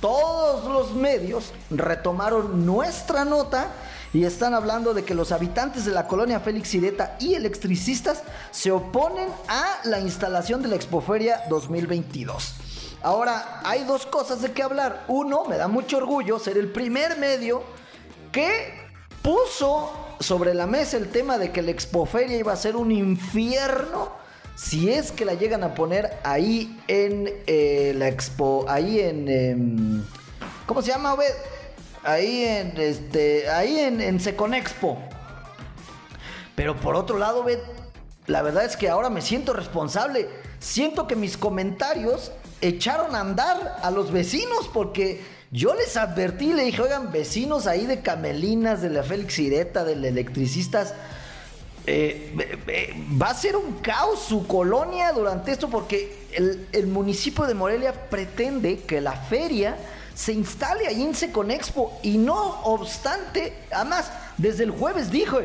todos 0.02 0.66
los 0.66 0.94
medios 0.94 1.54
retomaron 1.70 2.66
nuestra 2.66 3.24
nota 3.24 3.68
y 4.14 4.26
están 4.26 4.54
hablando 4.54 4.94
de 4.94 5.06
que 5.06 5.16
los 5.16 5.32
habitantes 5.32 5.86
de 5.86 5.92
la 5.92 6.08
colonia 6.08 6.40
Félix 6.40 6.70
Sireta 6.70 7.16
y 7.20 7.36
electricistas 7.36 8.24
se 8.52 8.72
oponen 8.72 9.30
a 9.48 9.80
la 9.86 10.00
instalación 10.00 10.62
de 10.62 10.70
la 10.70 10.76
Expoferia 10.76 11.44
2022. 11.50 12.56
Ahora, 13.04 13.62
hay 13.64 13.84
dos 13.86 14.06
cosas 14.06 14.42
de 14.42 14.52
qué 14.52 14.64
hablar. 14.64 15.06
Uno, 15.08 15.46
me 15.46 15.58
da 15.58 15.68
mucho 15.68 15.98
orgullo 15.98 16.40
ser 16.40 16.58
el 16.58 16.72
primer 16.72 17.18
medio 17.18 17.64
que 18.38 18.72
puso 19.24 19.92
sobre 20.20 20.54
la 20.54 20.68
mesa 20.68 20.96
el 20.98 21.10
tema 21.10 21.40
de 21.40 21.52
que 21.52 21.64
la 21.64 21.72
Expoferia 21.72 22.38
iba 22.38 22.54
a 22.54 22.56
ser 22.56 22.76
un 22.76 22.92
infierno 22.92 24.12
si 24.54 24.92
es 24.92 25.12
que 25.12 25.26
la 25.26 25.34
llegan 25.34 25.64
a 25.64 25.74
poner 25.74 26.20
ahí 26.24 26.80
en 26.88 27.34
eh, 27.48 27.94
la 27.96 28.08
Expo, 28.10 28.66
ahí 28.70 29.00
en... 29.00 29.28
Em, 29.28 30.04
¿Cómo 30.68 30.84
se 30.84 30.90
llama, 30.90 31.16
Obed? 31.16 31.34
Ahí 32.04 32.44
en, 32.44 32.78
este, 32.78 33.50
ahí 33.50 33.80
en, 33.80 34.02
en 34.02 34.20
Seconexpo. 34.20 35.00
Pero 36.54 36.76
por 36.76 36.96
otro 36.96 37.18
lado, 37.18 37.40
Obed, 37.40 37.58
la 38.28 38.44
verdad 38.44 38.66
es 38.66 38.78
que 38.78 38.88
ahora 38.88 39.10
me 39.10 39.22
siento 39.22 39.52
responsable. 39.54 40.30
Siento 40.60 41.08
que 41.08 41.16
mis 41.16 41.38
comentarios 41.38 42.32
echaron 42.62 43.16
a 43.16 43.22
andar 43.22 43.78
a 43.82 43.90
los 43.90 44.12
vecinos 44.12 44.70
porque 44.72 45.24
yo 45.52 45.74
les 45.76 45.96
advertí, 45.96 46.54
le 46.54 46.64
dije, 46.66 46.82
oigan, 46.82 47.12
vecinos 47.12 47.68
ahí 47.68 47.86
de 47.86 48.02
Camelinas, 48.02 48.82
de 48.82 48.90
la 48.90 49.04
Félix 49.04 49.40
Ireta, 49.40 49.86
de 49.86 49.96
los 49.96 50.06
electricistas, 50.06 50.94
eh, 51.86 52.98
va 53.22 53.30
a 53.30 53.34
ser 53.34 53.56
un 53.56 53.76
caos 53.80 54.20
su 54.20 54.46
colonia 54.46 55.14
durante 55.14 55.54
esto 55.54 55.70
porque 55.70 56.28
el, 56.34 56.68
el, 56.74 56.88
municipio 56.88 57.46
de 57.46 57.54
Morelia 57.54 57.94
pretende 58.10 58.82
que 58.82 59.00
la 59.00 59.14
feria 59.14 59.78
se 60.14 60.34
instale 60.34 60.86
ahí 60.86 61.02
en 61.02 61.16
Seconexpo 61.16 61.98
y 62.04 62.18
no 62.18 62.62
obstante, 62.64 63.54
además, 63.72 64.12
desde 64.38 64.66
el 64.66 64.72
jueves 64.72 65.12
dijo, 65.12 65.40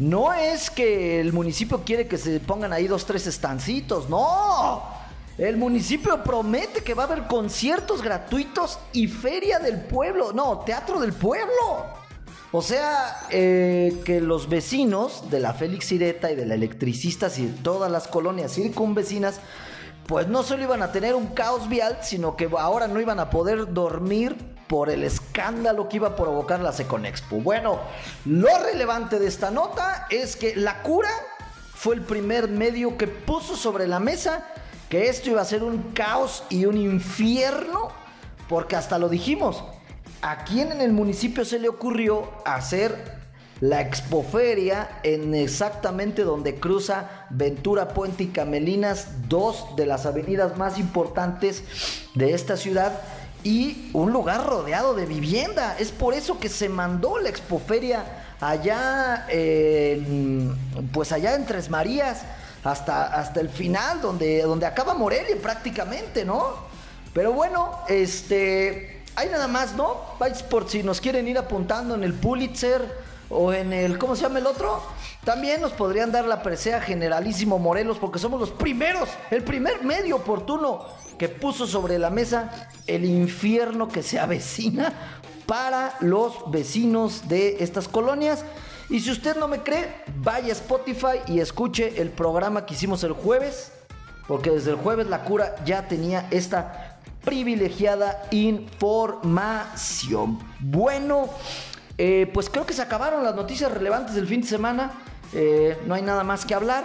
no 0.00 0.34
es 0.34 0.70
que 0.70 1.20
el 1.20 1.32
municipio 1.32 1.82
quiere 1.84 2.08
que 2.08 2.18
se 2.18 2.40
pongan 2.40 2.72
ahí 2.72 2.88
dos, 2.88 3.06
tres 3.06 3.28
estancitos, 3.28 4.08
no. 4.08 4.99
El 5.40 5.56
municipio 5.56 6.22
promete 6.22 6.82
que 6.82 6.92
va 6.92 7.04
a 7.04 7.06
haber 7.06 7.26
conciertos 7.26 8.02
gratuitos 8.02 8.78
y 8.92 9.08
feria 9.08 9.58
del 9.58 9.80
pueblo. 9.80 10.34
No, 10.34 10.58
teatro 10.58 11.00
del 11.00 11.14
pueblo. 11.14 11.86
O 12.52 12.60
sea, 12.60 13.26
eh, 13.30 14.02
que 14.04 14.20
los 14.20 14.50
vecinos 14.50 15.30
de 15.30 15.40
la 15.40 15.54
Félix 15.54 15.92
Ireta 15.92 16.30
y 16.30 16.36
de 16.36 16.44
la 16.44 16.56
Electricistas 16.56 17.38
y 17.38 17.46
de 17.46 17.62
todas 17.62 17.90
las 17.90 18.06
colonias 18.06 18.52
circunvecinas, 18.52 19.40
pues 20.06 20.28
no 20.28 20.42
solo 20.42 20.62
iban 20.62 20.82
a 20.82 20.92
tener 20.92 21.14
un 21.14 21.28
caos 21.28 21.70
vial, 21.70 22.00
sino 22.02 22.36
que 22.36 22.50
ahora 22.58 22.86
no 22.86 23.00
iban 23.00 23.18
a 23.18 23.30
poder 23.30 23.72
dormir 23.72 24.36
por 24.68 24.90
el 24.90 25.04
escándalo 25.04 25.88
que 25.88 25.96
iba 25.96 26.08
a 26.08 26.16
provocar 26.16 26.60
la 26.60 26.74
Seconexpo. 26.74 27.36
Bueno, 27.36 27.80
lo 28.26 28.58
relevante 28.58 29.18
de 29.18 29.28
esta 29.28 29.50
nota 29.50 30.06
es 30.10 30.36
que 30.36 30.54
la 30.54 30.82
cura 30.82 31.08
fue 31.74 31.94
el 31.94 32.02
primer 32.02 32.46
medio 32.48 32.98
que 32.98 33.06
puso 33.06 33.56
sobre 33.56 33.88
la 33.88 34.00
mesa 34.00 34.44
que 34.90 35.08
esto 35.08 35.30
iba 35.30 35.40
a 35.40 35.44
ser 35.44 35.62
un 35.62 35.92
caos 35.94 36.42
y 36.50 36.66
un 36.66 36.76
infierno, 36.76 37.90
porque 38.48 38.74
hasta 38.74 38.98
lo 38.98 39.08
dijimos, 39.08 39.62
¿a 40.20 40.44
quién 40.44 40.72
en 40.72 40.80
el 40.80 40.92
municipio 40.92 41.44
se 41.44 41.60
le 41.60 41.68
ocurrió 41.68 42.28
hacer 42.44 43.20
la 43.60 43.80
expoferia 43.82 45.00
en 45.04 45.34
exactamente 45.34 46.22
donde 46.22 46.56
cruza 46.56 47.26
Ventura 47.30 47.88
Puente 47.88 48.24
y 48.24 48.26
Camelinas, 48.28 49.28
dos 49.28 49.76
de 49.76 49.86
las 49.86 50.06
avenidas 50.06 50.58
más 50.58 50.78
importantes 50.78 51.62
de 52.14 52.34
esta 52.34 52.58
ciudad? 52.58 53.00
y 53.42 53.88
un 53.94 54.12
lugar 54.12 54.46
rodeado 54.46 54.92
de 54.92 55.06
vivienda. 55.06 55.74
Es 55.78 55.92
por 55.92 56.12
eso 56.12 56.38
que 56.38 56.50
se 56.50 56.68
mandó 56.68 57.18
la 57.18 57.30
expoferia 57.30 58.04
allá, 58.38 59.26
pues 60.92 61.10
allá 61.10 61.36
en 61.36 61.46
Tres 61.46 61.70
Marías 61.70 62.22
hasta, 62.64 63.06
hasta 63.06 63.40
el 63.40 63.48
final, 63.48 64.00
donde, 64.00 64.42
donde 64.42 64.66
acaba 64.66 64.94
Morelia 64.94 65.36
prácticamente, 65.40 66.24
¿no? 66.24 66.54
Pero 67.12 67.32
bueno, 67.32 67.78
este, 67.88 69.02
hay 69.16 69.28
nada 69.28 69.48
más, 69.48 69.74
¿no? 69.74 69.96
Por 70.50 70.68
si 70.68 70.82
nos 70.82 71.00
quieren 71.00 71.26
ir 71.28 71.38
apuntando 71.38 71.94
en 71.94 72.04
el 72.04 72.14
Pulitzer 72.14 72.82
o 73.28 73.52
en 73.52 73.72
el, 73.72 73.98
¿cómo 73.98 74.14
se 74.14 74.22
llama 74.22 74.38
el 74.38 74.46
otro? 74.46 74.82
También 75.24 75.60
nos 75.60 75.72
podrían 75.72 76.12
dar 76.12 76.24
la 76.24 76.42
presea 76.42 76.80
Generalísimo 76.80 77.58
Morelos 77.58 77.98
porque 77.98 78.18
somos 78.18 78.40
los 78.40 78.50
primeros, 78.50 79.08
el 79.30 79.44
primer 79.44 79.82
medio 79.84 80.16
oportuno 80.16 80.84
que 81.18 81.28
puso 81.28 81.66
sobre 81.66 81.98
la 81.98 82.08
mesa 82.08 82.68
el 82.86 83.04
infierno 83.04 83.88
que 83.88 84.02
se 84.02 84.18
avecina 84.18 84.92
para 85.46 85.94
los 86.00 86.50
vecinos 86.50 87.28
de 87.28 87.62
estas 87.62 87.88
colonias. 87.88 88.44
Y 88.90 88.98
si 88.98 89.12
usted 89.12 89.36
no 89.36 89.46
me 89.46 89.62
cree, 89.62 90.02
vaya 90.16 90.48
a 90.48 90.52
Spotify 90.52 91.20
y 91.28 91.38
escuche 91.38 92.02
el 92.02 92.10
programa 92.10 92.66
que 92.66 92.74
hicimos 92.74 93.04
el 93.04 93.12
jueves, 93.12 93.70
porque 94.26 94.50
desde 94.50 94.72
el 94.72 94.76
jueves 94.76 95.06
la 95.06 95.22
cura 95.22 95.54
ya 95.64 95.86
tenía 95.86 96.26
esta 96.32 96.98
privilegiada 97.24 98.20
información. 98.32 100.40
Bueno, 100.58 101.28
eh, 101.98 102.28
pues 102.34 102.50
creo 102.50 102.66
que 102.66 102.72
se 102.72 102.82
acabaron 102.82 103.22
las 103.22 103.36
noticias 103.36 103.70
relevantes 103.70 104.16
del 104.16 104.26
fin 104.26 104.40
de 104.40 104.48
semana. 104.48 104.90
Eh, 105.34 105.78
no 105.86 105.94
hay 105.94 106.02
nada 106.02 106.24
más 106.24 106.44
que 106.44 106.54
hablar. 106.54 106.84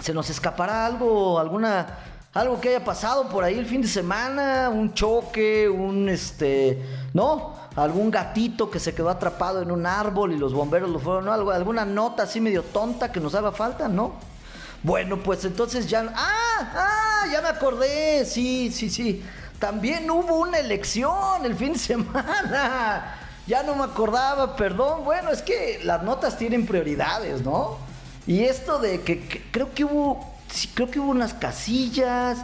Se 0.00 0.14
nos 0.14 0.30
escapará 0.30 0.86
algo, 0.86 1.38
alguna 1.38 1.98
algo 2.32 2.60
que 2.60 2.70
haya 2.70 2.84
pasado 2.84 3.28
por 3.28 3.44
ahí 3.44 3.58
el 3.58 3.66
fin 3.66 3.82
de 3.82 3.88
semana, 3.88 4.70
un 4.70 4.94
choque, 4.94 5.68
un 5.68 6.08
este, 6.08 6.82
¿no? 7.12 7.67
Algún 7.82 8.10
gatito 8.10 8.70
que 8.70 8.80
se 8.80 8.94
quedó 8.94 9.10
atrapado 9.10 9.62
en 9.62 9.70
un 9.70 9.86
árbol 9.86 10.32
y 10.32 10.36
los 10.36 10.52
bomberos 10.52 10.90
lo 10.90 10.98
fueron, 10.98 11.26
¿no? 11.26 11.32
Alguna 11.32 11.84
nota 11.84 12.24
así 12.24 12.40
medio 12.40 12.62
tonta 12.62 13.12
que 13.12 13.20
nos 13.20 13.34
haga 13.34 13.52
falta, 13.52 13.88
¿no? 13.88 14.14
Bueno, 14.82 15.18
pues 15.18 15.44
entonces 15.44 15.88
ya... 15.88 16.06
¡Ah! 16.14 16.72
¡Ah! 16.74 17.26
Ya 17.32 17.42
me 17.42 17.48
acordé. 17.48 18.24
Sí, 18.24 18.70
sí, 18.72 18.90
sí. 18.90 19.24
También 19.58 20.08
hubo 20.10 20.36
una 20.36 20.58
elección 20.58 21.44
el 21.44 21.54
fin 21.56 21.72
de 21.72 21.78
semana. 21.78 23.18
Ya 23.46 23.62
no 23.62 23.74
me 23.74 23.84
acordaba, 23.84 24.56
perdón. 24.56 25.04
Bueno, 25.04 25.30
es 25.30 25.42
que 25.42 25.80
las 25.82 26.02
notas 26.02 26.38
tienen 26.38 26.66
prioridades, 26.66 27.42
¿no? 27.42 27.78
Y 28.26 28.44
esto 28.44 28.78
de 28.78 29.02
que, 29.02 29.46
creo 29.50 29.72
que 29.74 29.84
hubo... 29.84 30.34
Creo 30.74 30.90
que 30.90 30.98
hubo 30.98 31.10
unas 31.10 31.34
casillas. 31.34 32.38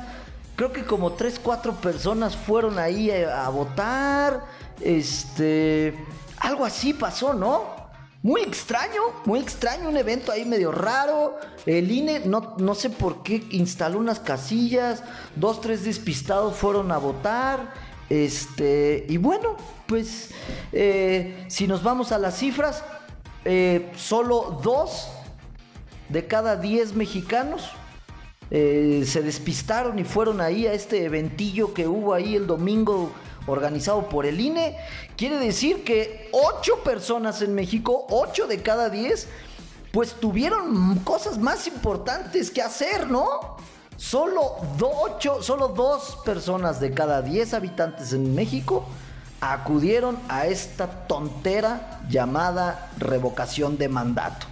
Creo 0.57 0.73
que 0.73 0.85
como 0.85 1.13
tres, 1.13 1.41
cuatro 1.43 1.73
personas 1.75 2.37
fueron 2.37 2.79
ahí 2.79 3.11
a 3.11 3.49
votar 3.49 4.45
este, 4.81 5.95
algo 6.39 6.65
así 6.65 6.95
pasó, 6.95 7.35
¿no? 7.35 7.85
Muy 8.23 8.41
extraño, 8.41 9.03
muy 9.27 9.41
extraño, 9.41 9.89
un 9.89 9.97
evento 9.97 10.33
ahí 10.33 10.45
medio 10.47 10.73
raro. 10.73 11.39
El 11.67 11.91
INE, 11.91 12.21
no, 12.21 12.55
no 12.59 12.75
sé 12.75 12.89
por 12.89 13.23
qué, 13.23 13.47
instaló 13.51 13.99
unas 13.99 14.19
casillas, 14.19 15.03
dos, 15.37 15.61
tres 15.61 15.85
despistados 15.85 16.57
fueron 16.57 16.91
a 16.91 16.99
votar. 16.99 17.75
Este, 18.09 19.07
y 19.09 19.19
bueno, 19.19 19.57
pues 19.87 20.31
eh, 20.73 21.45
si 21.49 21.67
nos 21.67 21.83
vamos 21.83 22.13
a 22.13 22.19
las 22.19 22.39
cifras, 22.39 22.83
eh, 23.45 23.91
solo 23.97 24.61
dos 24.63 25.09
de 26.09 26.27
cada 26.27 26.57
diez 26.57 26.95
mexicanos 26.95 27.71
eh, 28.51 29.05
se 29.07 29.23
despistaron 29.23 29.99
y 29.99 30.05
fueron 30.05 30.41
ahí 30.41 30.67
a 30.67 30.73
este 30.73 31.05
eventillo 31.05 31.75
que 31.75 31.89
hubo 31.89 32.15
ahí 32.15 32.37
el 32.37 32.47
domingo 32.47 33.11
organizado 33.47 34.09
por 34.09 34.27
el 34.27 34.41
INE, 34.41 34.77
quiere 35.17 35.39
decir 35.39 35.85
que 35.85 36.29
8 36.33 36.83
personas 36.83 37.43
en 37.43 37.55
México, 37.55 38.07
8 38.11 38.47
de 38.47 38.63
cada 38.63 38.91
10, 38.91 39.29
pues 39.93 40.15
tuvieron 40.15 40.99
cosas 41.01 41.39
más 41.39 41.67
importantes 41.67 42.51
que 42.51 42.63
hacer, 42.63 43.09
¿no? 43.09 43.57
Solo, 43.97 44.57
ocho, 44.81 45.41
solo 45.41 45.69
dos 45.69 46.19
personas 46.25 46.81
de 46.81 46.93
cada 46.93 47.23
10 47.23 47.55
habitantes 47.55 48.13
en 48.13 48.35
México 48.35 48.87
acudieron 49.41 50.19
a 50.29 50.47
esta 50.47 51.07
tontera 51.07 52.01
llamada 52.09 52.91
revocación 52.99 53.79
de 53.79 53.89
mandato. 53.89 54.47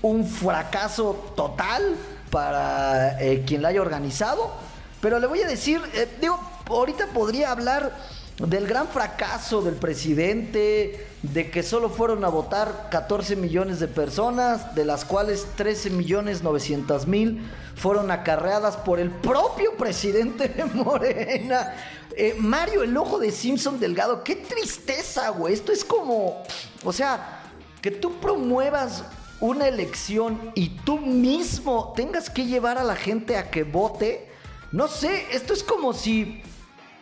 Un 0.00 0.24
fracaso 0.26 1.32
total 1.36 1.96
para 2.30 3.20
eh, 3.20 3.44
quien 3.46 3.62
la 3.62 3.68
haya 3.68 3.82
organizado. 3.82 4.52
Pero 5.00 5.18
le 5.18 5.26
voy 5.26 5.42
a 5.42 5.46
decir, 5.46 5.80
eh, 5.94 6.16
digo, 6.20 6.40
ahorita 6.68 7.08
podría 7.08 7.50
hablar 7.50 7.92
del 8.38 8.66
gran 8.66 8.88
fracaso 8.88 9.62
del 9.62 9.76
presidente, 9.76 11.06
de 11.22 11.50
que 11.50 11.62
solo 11.62 11.88
fueron 11.88 12.24
a 12.24 12.28
votar 12.28 12.88
14 12.90 13.34
millones 13.34 13.80
de 13.80 13.88
personas, 13.88 14.74
de 14.74 14.84
las 14.84 15.06
cuales 15.06 15.46
13 15.56 15.90
millones 15.90 16.42
900 16.42 17.06
mil 17.06 17.42
fueron 17.76 18.10
acarreadas 18.10 18.76
por 18.76 19.00
el 19.00 19.10
propio 19.10 19.74
presidente 19.76 20.48
de 20.48 20.64
Morena. 20.66 21.74
Eh, 22.14 22.34
Mario, 22.38 22.82
el 22.82 22.96
ojo 22.96 23.18
de 23.18 23.30
Simpson 23.30 23.80
Delgado, 23.80 24.22
qué 24.22 24.36
tristeza, 24.36 25.30
güey. 25.30 25.54
Esto 25.54 25.72
es 25.72 25.84
como, 25.84 26.42
o 26.84 26.92
sea, 26.92 27.42
que 27.80 27.90
tú 27.90 28.20
promuevas 28.20 29.04
una 29.40 29.68
elección 29.68 30.52
y 30.54 30.70
tú 30.84 30.98
mismo 30.98 31.92
tengas 31.96 32.28
que 32.28 32.44
llevar 32.44 32.76
a 32.78 32.84
la 32.84 32.96
gente 32.96 33.36
a 33.36 33.50
que 33.50 33.64
vote. 33.64 34.28
No 34.72 34.88
sé, 34.88 35.26
esto 35.32 35.52
es 35.54 35.62
como 35.62 35.92
si 35.92 36.42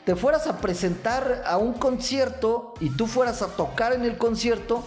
te 0.05 0.15
fueras 0.15 0.47
a 0.47 0.59
presentar 0.59 1.43
a 1.47 1.57
un 1.57 1.75
concierto 1.75 2.75
y 2.81 2.91
tú 2.91 3.07
fueras 3.07 3.41
a 3.43 3.49
tocar 3.49 3.95
en 3.95 4.05
el 4.05 4.19
concierto 4.19 4.85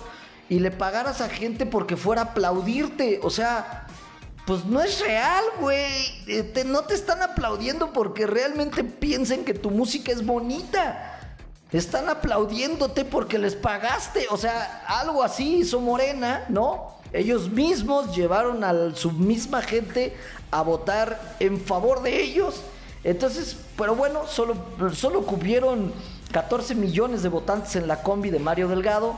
y 0.47 0.59
le 0.59 0.71
pagaras 0.71 1.21
a 1.21 1.29
gente 1.29 1.65
porque 1.65 1.97
fuera 1.97 2.21
a 2.21 2.25
aplaudirte. 2.25 3.19
O 3.23 3.29
sea, 3.29 3.87
pues 4.45 4.65
no 4.65 4.81
es 4.81 4.99
real, 4.99 5.43
güey. 5.59 5.91
Eh, 6.27 6.63
no 6.67 6.83
te 6.83 6.93
están 6.93 7.21
aplaudiendo 7.21 7.91
porque 7.93 8.27
realmente 8.27 8.83
piensen 8.83 9.43
que 9.43 9.55
tu 9.55 9.71
música 9.71 10.11
es 10.11 10.23
bonita. 10.23 11.19
Están 11.71 12.09
aplaudiéndote 12.09 13.03
porque 13.03 13.39
les 13.39 13.55
pagaste. 13.55 14.27
O 14.29 14.37
sea, 14.37 14.85
algo 14.87 15.23
así 15.23 15.57
hizo 15.57 15.81
Morena, 15.81 16.45
¿no? 16.47 16.95
Ellos 17.11 17.49
mismos 17.49 18.15
llevaron 18.15 18.63
a 18.63 18.95
su 18.95 19.11
misma 19.11 19.63
gente 19.63 20.15
a 20.51 20.61
votar 20.61 21.35
en 21.39 21.59
favor 21.59 22.03
de 22.03 22.21
ellos 22.21 22.61
entonces, 23.03 23.57
pero 23.77 23.95
bueno, 23.95 24.27
solo, 24.27 24.55
solo 24.93 25.23
cubrieron 25.23 25.93
14 26.31 26.75
millones 26.75 27.23
de 27.23 27.29
votantes 27.29 27.75
en 27.75 27.87
la 27.87 28.01
combi 28.01 28.29
de 28.29 28.39
Mario 28.39 28.67
Delgado. 28.67 29.15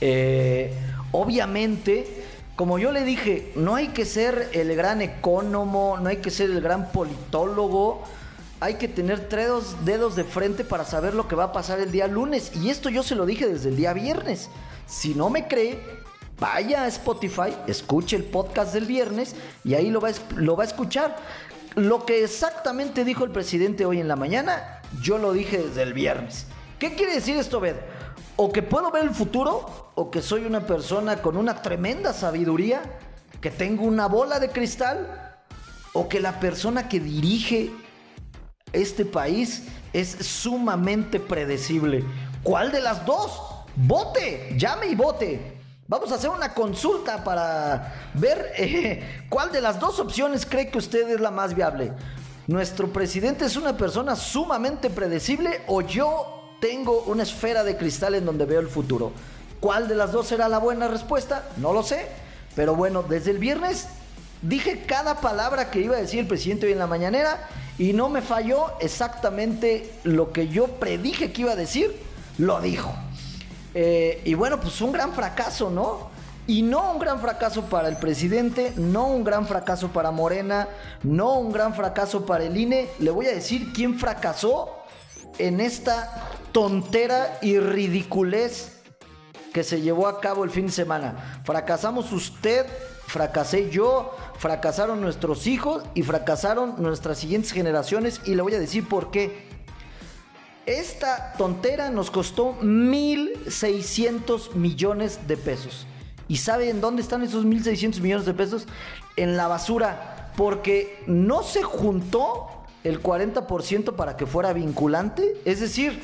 Eh, 0.00 0.76
obviamente, 1.12 2.24
como 2.56 2.78
yo 2.78 2.92
le 2.92 3.04
dije, 3.04 3.52
no 3.54 3.74
hay 3.74 3.88
que 3.88 4.04
ser 4.04 4.50
el 4.52 4.74
gran 4.74 5.02
economo, 5.02 5.98
no 6.00 6.08
hay 6.08 6.18
que 6.18 6.30
ser 6.30 6.50
el 6.50 6.60
gran 6.60 6.90
politólogo. 6.90 8.02
Hay 8.62 8.74
que 8.74 8.88
tener 8.88 9.28
tres 9.28 9.50
dedos 9.84 10.16
de 10.16 10.24
frente 10.24 10.64
para 10.64 10.84
saber 10.84 11.14
lo 11.14 11.26
que 11.26 11.34
va 11.34 11.44
a 11.44 11.52
pasar 11.52 11.80
el 11.80 11.92
día 11.92 12.06
lunes. 12.06 12.52
Y 12.56 12.68
esto 12.68 12.90
yo 12.90 13.02
se 13.02 13.14
lo 13.14 13.24
dije 13.24 13.46
desde 13.46 13.70
el 13.70 13.76
día 13.76 13.94
viernes. 13.94 14.50
Si 14.86 15.14
no 15.14 15.30
me 15.30 15.48
cree, 15.48 15.78
vaya 16.38 16.82
a 16.82 16.88
Spotify, 16.88 17.56
escuche 17.66 18.16
el 18.16 18.24
podcast 18.24 18.74
del 18.74 18.84
viernes 18.84 19.34
y 19.64 19.74
ahí 19.74 19.90
lo 19.90 20.00
va 20.00 20.62
a 20.62 20.66
escuchar. 20.66 21.16
Lo 21.76 22.04
que 22.04 22.24
exactamente 22.24 23.04
dijo 23.04 23.24
el 23.24 23.30
presidente 23.30 23.86
hoy 23.86 24.00
en 24.00 24.08
la 24.08 24.16
mañana, 24.16 24.80
yo 25.00 25.18
lo 25.18 25.32
dije 25.32 25.58
desde 25.58 25.82
el 25.82 25.92
viernes. 25.92 26.46
¿Qué 26.78 26.94
quiere 26.94 27.14
decir 27.14 27.36
esto, 27.36 27.60
Bed? 27.60 27.76
O 28.36 28.50
que 28.52 28.62
puedo 28.62 28.90
ver 28.90 29.04
el 29.04 29.14
futuro, 29.14 29.92
o 29.94 30.10
que 30.10 30.22
soy 30.22 30.44
una 30.44 30.66
persona 30.66 31.22
con 31.22 31.36
una 31.36 31.62
tremenda 31.62 32.12
sabiduría, 32.12 32.82
que 33.40 33.50
tengo 33.50 33.84
una 33.84 34.06
bola 34.06 34.40
de 34.40 34.50
cristal, 34.50 35.38
o 35.92 36.08
que 36.08 36.20
la 36.20 36.40
persona 36.40 36.88
que 36.88 37.00
dirige 37.00 37.70
este 38.72 39.04
país 39.04 39.68
es 39.92 40.08
sumamente 40.08 41.20
predecible. 41.20 42.04
¿Cuál 42.42 42.72
de 42.72 42.80
las 42.80 43.04
dos? 43.06 43.40
Vote, 43.76 44.54
llame 44.56 44.88
y 44.88 44.94
vote. 44.94 45.59
Vamos 45.90 46.12
a 46.12 46.14
hacer 46.14 46.30
una 46.30 46.54
consulta 46.54 47.24
para 47.24 48.10
ver 48.14 48.52
eh, 48.56 49.24
cuál 49.28 49.50
de 49.50 49.60
las 49.60 49.80
dos 49.80 49.98
opciones 49.98 50.46
cree 50.46 50.70
que 50.70 50.78
usted 50.78 51.10
es 51.10 51.20
la 51.20 51.32
más 51.32 51.52
viable. 51.52 51.90
¿Nuestro 52.46 52.92
presidente 52.92 53.44
es 53.46 53.56
una 53.56 53.76
persona 53.76 54.14
sumamente 54.14 54.88
predecible 54.88 55.62
o 55.66 55.80
yo 55.80 56.54
tengo 56.60 57.02
una 57.08 57.24
esfera 57.24 57.64
de 57.64 57.76
cristal 57.76 58.14
en 58.14 58.24
donde 58.24 58.44
veo 58.44 58.60
el 58.60 58.68
futuro? 58.68 59.10
¿Cuál 59.58 59.88
de 59.88 59.96
las 59.96 60.12
dos 60.12 60.28
será 60.28 60.48
la 60.48 60.58
buena 60.58 60.86
respuesta? 60.86 61.48
No 61.56 61.72
lo 61.72 61.82
sé. 61.82 62.06
Pero 62.54 62.76
bueno, 62.76 63.02
desde 63.02 63.32
el 63.32 63.38
viernes 63.38 63.88
dije 64.42 64.84
cada 64.86 65.20
palabra 65.20 65.72
que 65.72 65.80
iba 65.80 65.96
a 65.96 66.00
decir 66.00 66.20
el 66.20 66.28
presidente 66.28 66.66
hoy 66.66 66.72
en 66.72 66.78
la 66.78 66.86
mañanera 66.86 67.48
y 67.78 67.94
no 67.94 68.08
me 68.08 68.22
falló 68.22 68.78
exactamente 68.78 69.92
lo 70.04 70.30
que 70.30 70.46
yo 70.46 70.68
predije 70.68 71.32
que 71.32 71.42
iba 71.42 71.50
a 71.50 71.56
decir, 71.56 72.00
lo 72.38 72.60
dijo. 72.60 72.94
Eh, 73.74 74.22
y 74.24 74.34
bueno, 74.34 74.60
pues 74.60 74.80
un 74.80 74.92
gran 74.92 75.12
fracaso, 75.12 75.70
¿no? 75.70 76.10
Y 76.46 76.62
no 76.62 76.92
un 76.92 76.98
gran 76.98 77.20
fracaso 77.20 77.62
para 77.66 77.88
el 77.88 77.96
presidente, 77.96 78.72
no 78.76 79.06
un 79.06 79.22
gran 79.22 79.46
fracaso 79.46 79.88
para 79.88 80.10
Morena, 80.10 80.68
no 81.02 81.38
un 81.38 81.52
gran 81.52 81.74
fracaso 81.74 82.26
para 82.26 82.44
el 82.44 82.56
INE. 82.56 82.88
Le 82.98 83.10
voy 83.10 83.26
a 83.26 83.32
decir 83.32 83.72
quién 83.72 83.98
fracasó 83.98 84.74
en 85.38 85.60
esta 85.60 86.28
tontera 86.52 87.38
y 87.40 87.58
ridiculez 87.58 88.80
que 89.52 89.64
se 89.64 89.80
llevó 89.80 90.06
a 90.08 90.20
cabo 90.20 90.44
el 90.44 90.50
fin 90.50 90.66
de 90.66 90.72
semana. 90.72 91.40
Fracasamos 91.44 92.12
usted, 92.12 92.66
fracasé 93.06 93.70
yo, 93.70 94.16
fracasaron 94.38 95.00
nuestros 95.00 95.46
hijos 95.46 95.84
y 95.94 96.02
fracasaron 96.02 96.74
nuestras 96.78 97.18
siguientes 97.18 97.52
generaciones. 97.52 98.20
Y 98.24 98.34
le 98.34 98.42
voy 98.42 98.54
a 98.54 98.60
decir 98.60 98.88
por 98.88 99.10
qué. 99.10 99.49
Esta 100.70 101.34
tontera 101.36 101.90
nos 101.90 102.12
costó 102.12 102.56
1.600 102.60 104.54
millones 104.54 105.26
de 105.26 105.36
pesos. 105.36 105.84
¿Y 106.28 106.36
saben 106.36 106.80
dónde 106.80 107.02
están 107.02 107.24
esos 107.24 107.44
1.600 107.44 108.00
millones 108.00 108.24
de 108.24 108.34
pesos? 108.34 108.68
En 109.16 109.36
la 109.36 109.48
basura. 109.48 110.30
Porque 110.36 111.02
no 111.08 111.42
se 111.42 111.64
juntó 111.64 112.46
el 112.84 113.02
40% 113.02 113.96
para 113.96 114.16
que 114.16 114.26
fuera 114.26 114.52
vinculante. 114.52 115.40
Es 115.44 115.58
decir, 115.58 116.00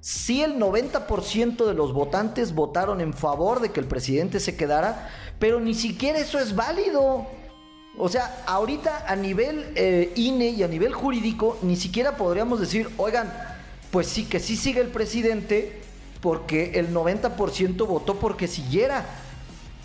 si 0.00 0.42
el 0.42 0.58
90% 0.58 1.64
de 1.64 1.74
los 1.74 1.92
votantes 1.92 2.56
votaron 2.56 3.00
en 3.00 3.14
favor 3.14 3.60
de 3.60 3.70
que 3.70 3.78
el 3.78 3.86
presidente 3.86 4.40
se 4.40 4.56
quedara, 4.56 5.10
pero 5.38 5.60
ni 5.60 5.74
siquiera 5.74 6.18
eso 6.18 6.40
es 6.40 6.56
válido. 6.56 7.24
O 7.96 8.08
sea, 8.08 8.42
ahorita 8.48 9.04
a 9.06 9.14
nivel 9.14 9.70
eh, 9.76 10.12
INE 10.16 10.48
y 10.48 10.64
a 10.64 10.68
nivel 10.68 10.92
jurídico, 10.92 11.56
ni 11.62 11.76
siquiera 11.76 12.16
podríamos 12.16 12.58
decir, 12.58 12.88
oigan, 12.96 13.32
pues 13.90 14.06
sí, 14.06 14.24
que 14.24 14.40
sí 14.40 14.56
sigue 14.56 14.80
el 14.80 14.88
presidente 14.88 15.80
porque 16.20 16.72
el 16.74 16.92
90% 16.92 17.86
votó 17.86 18.18
porque 18.18 18.48
siguiera. 18.48 19.04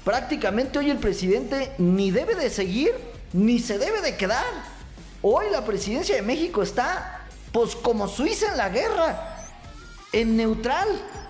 Prácticamente 0.03 0.79
hoy 0.79 0.89
el 0.89 0.97
presidente 0.97 1.73
ni 1.77 2.11
debe 2.11 2.35
de 2.35 2.49
seguir 2.49 2.93
ni 3.33 3.59
se 3.59 3.77
debe 3.77 4.01
de 4.01 4.15
quedar. 4.15 4.45
Hoy 5.21 5.45
la 5.51 5.63
presidencia 5.63 6.15
de 6.15 6.21
México 6.21 6.61
está 6.61 7.27
pues 7.51 7.75
como 7.75 8.07
Suiza 8.07 8.51
en 8.51 8.57
la 8.57 8.69
guerra, 8.69 9.37
en 10.11 10.35
neutral, 10.35 10.87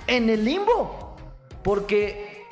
en 0.07 0.29
el 0.29 0.45
limbo, 0.45 1.15
porque 1.63 2.47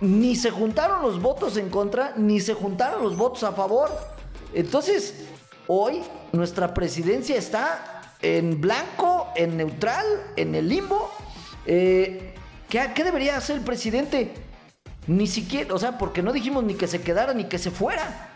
ni 0.00 0.36
se 0.36 0.50
juntaron 0.50 1.02
los 1.02 1.20
votos 1.20 1.56
en 1.56 1.68
contra, 1.68 2.14
ni 2.16 2.40
se 2.40 2.54
juntaron 2.54 3.02
los 3.02 3.16
votos 3.16 3.42
a 3.42 3.52
favor. 3.52 3.90
Entonces, 4.54 5.26
hoy 5.66 6.02
nuestra 6.32 6.72
presidencia 6.72 7.36
está 7.36 8.14
en 8.22 8.60
blanco, 8.60 9.25
en 9.36 9.56
neutral, 9.56 10.06
en 10.36 10.54
el 10.54 10.68
limbo. 10.68 11.10
Eh, 11.66 12.34
¿qué, 12.68 13.04
debería 13.04 13.36
hacer 13.36 13.56
el 13.56 13.62
presidente? 13.62 14.32
Ni 15.06 15.26
siquiera, 15.26 15.74
o 15.74 15.78
sea, 15.78 15.98
porque 15.98 16.22
no 16.22 16.32
dijimos 16.32 16.64
ni 16.64 16.74
que 16.74 16.86
se 16.86 17.00
quedara 17.00 17.34
ni 17.34 17.44
que 17.44 17.58
se 17.58 17.70
fuera. 17.70 18.32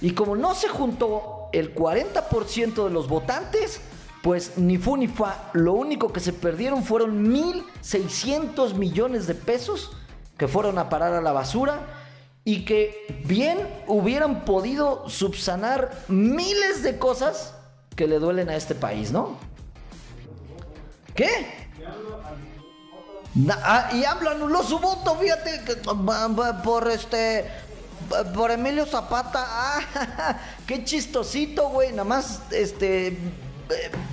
Y 0.00 0.12
como 0.12 0.34
no 0.34 0.54
se 0.54 0.68
juntó 0.68 1.48
el 1.52 1.74
40% 1.74 2.84
de 2.84 2.90
los 2.90 3.08
votantes, 3.08 3.80
pues 4.22 4.58
ni 4.58 4.78
fu 4.78 4.96
ni 4.96 5.06
fa. 5.06 5.50
Lo 5.52 5.74
único 5.74 6.12
que 6.12 6.20
se 6.20 6.32
perdieron 6.32 6.82
fueron 6.82 7.24
1.600 7.26 8.74
millones 8.74 9.26
de 9.26 9.34
pesos 9.34 9.92
que 10.36 10.48
fueron 10.48 10.78
a 10.78 10.88
parar 10.88 11.12
a 11.12 11.20
la 11.20 11.32
basura 11.32 11.80
y 12.44 12.64
que 12.64 13.22
bien 13.24 13.58
hubieran 13.86 14.44
podido 14.44 15.08
subsanar 15.08 15.92
miles 16.08 16.82
de 16.82 16.98
cosas 16.98 17.54
que 17.94 18.08
le 18.08 18.18
duelen 18.18 18.48
a 18.48 18.56
este 18.56 18.74
país, 18.74 19.12
¿no? 19.12 19.36
¿Qué? 21.22 21.46
Ah, 23.50 23.90
y 23.92 24.04
AMLO 24.04 24.30
anuló 24.30 24.62
su 24.64 24.78
voto, 24.80 25.16
fíjate, 25.16 25.62
por 26.64 26.88
este, 26.90 27.48
por 28.34 28.50
Emilio 28.50 28.86
Zapata. 28.86 29.46
Ah, 29.54 30.38
qué 30.66 30.84
chistosito, 30.84 31.68
güey. 31.68 31.90
Nada 31.90 32.04
más, 32.04 32.40
este, 32.50 33.08
eh, 33.08 33.16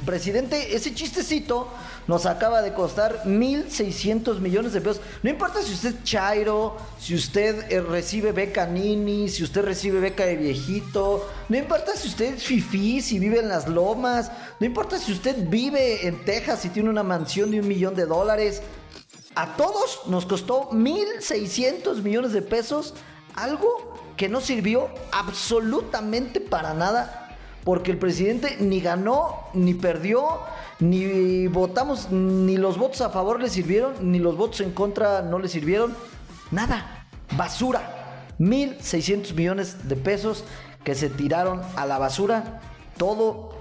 presidente, 0.05 0.75
ese 0.75 0.93
chistecito 0.93 1.67
nos 2.09 2.25
acaba 2.25 2.63
de 2.63 2.73
costar 2.73 3.21
1.600 3.23 4.39
millones 4.39 4.73
de 4.73 4.81
pesos. 4.81 4.99
No 5.21 5.29
importa 5.29 5.61
si 5.61 5.73
usted 5.73 5.89
es 5.89 6.03
Chairo, 6.03 6.75
si 6.99 7.13
usted 7.13 7.71
eh, 7.71 7.81
recibe 7.81 8.31
beca 8.31 8.65
Nini, 8.65 9.29
si 9.29 9.43
usted 9.43 9.63
recibe 9.63 9.99
beca 9.99 10.25
de 10.25 10.35
viejito, 10.35 11.29
no 11.49 11.55
importa 11.55 11.95
si 11.95 12.07
usted 12.07 12.33
es 12.33 12.43
fifí, 12.43 12.99
si 13.03 13.19
vive 13.19 13.37
en 13.37 13.47
las 13.47 13.67
lomas, 13.67 14.31
no 14.59 14.65
importa 14.65 14.97
si 14.97 15.11
usted 15.11 15.35
vive 15.49 16.07
en 16.07 16.25
Texas 16.25 16.65
y 16.65 16.69
tiene 16.69 16.89
una 16.89 17.03
mansión 17.03 17.51
de 17.51 17.59
un 17.59 17.67
millón 17.67 17.93
de 17.93 18.07
dólares. 18.07 18.63
A 19.35 19.55
todos 19.55 20.07
nos 20.07 20.25
costó 20.25 20.71
1.600 20.71 22.01
millones 22.01 22.33
de 22.33 22.41
pesos, 22.41 22.95
algo 23.35 23.93
que 24.17 24.29
no 24.29 24.41
sirvió 24.41 24.89
absolutamente 25.11 26.41
para 26.41 26.73
nada 26.73 27.27
porque 27.63 27.91
el 27.91 27.99
presidente 27.99 28.57
ni 28.59 28.79
ganó, 28.79 29.43
ni 29.53 29.73
perdió, 29.75 30.39
ni 30.79 31.47
votamos, 31.47 32.09
ni 32.09 32.57
los 32.57 32.77
votos 32.77 33.01
a 33.01 33.09
favor 33.09 33.41
le 33.41 33.49
sirvieron, 33.49 34.11
ni 34.11 34.19
los 34.19 34.37
votos 34.37 34.61
en 34.61 34.71
contra 34.71 35.21
no 35.21 35.39
le 35.39 35.49
sirvieron. 35.49 35.95
Nada, 36.51 37.05
basura. 37.35 37.95
1.600 38.39 39.33
millones 39.33 39.89
de 39.89 39.95
pesos 39.97 40.45
que 40.83 40.95
se 40.95 41.09
tiraron 41.09 41.61
a 41.75 41.85
la 41.85 41.99
basura. 41.99 42.61
Todo 42.97 43.59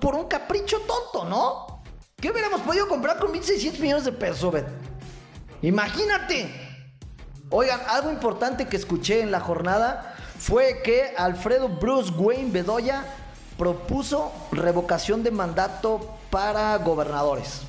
por, 0.00 0.14
un 0.16 0.26
capricho 0.26 0.78
tonto, 0.80 1.24
¿no? 1.28 1.82
¿Qué 2.16 2.30
hubiéramos 2.30 2.60
podido 2.62 2.88
comprar 2.88 3.18
con 3.18 3.32
1.600 3.32 3.78
millones 3.78 4.04
de 4.04 4.12
pesos, 4.12 4.52
Bet? 4.52 4.66
Imagínate. 5.62 6.50
Oigan, 7.50 7.80
algo 7.88 8.10
importante 8.10 8.66
que 8.66 8.76
escuché 8.76 9.22
en 9.22 9.30
la 9.30 9.40
jornada 9.40 10.14
fue 10.38 10.82
que 10.82 11.14
Alfredo 11.16 11.68
Bruce 11.68 12.12
Wayne 12.12 12.50
Bedoya 12.50 13.04
propuso 13.58 14.32
revocación 14.52 15.22
de 15.22 15.32
mandato 15.32 16.16
para 16.30 16.78
gobernadores. 16.78 17.62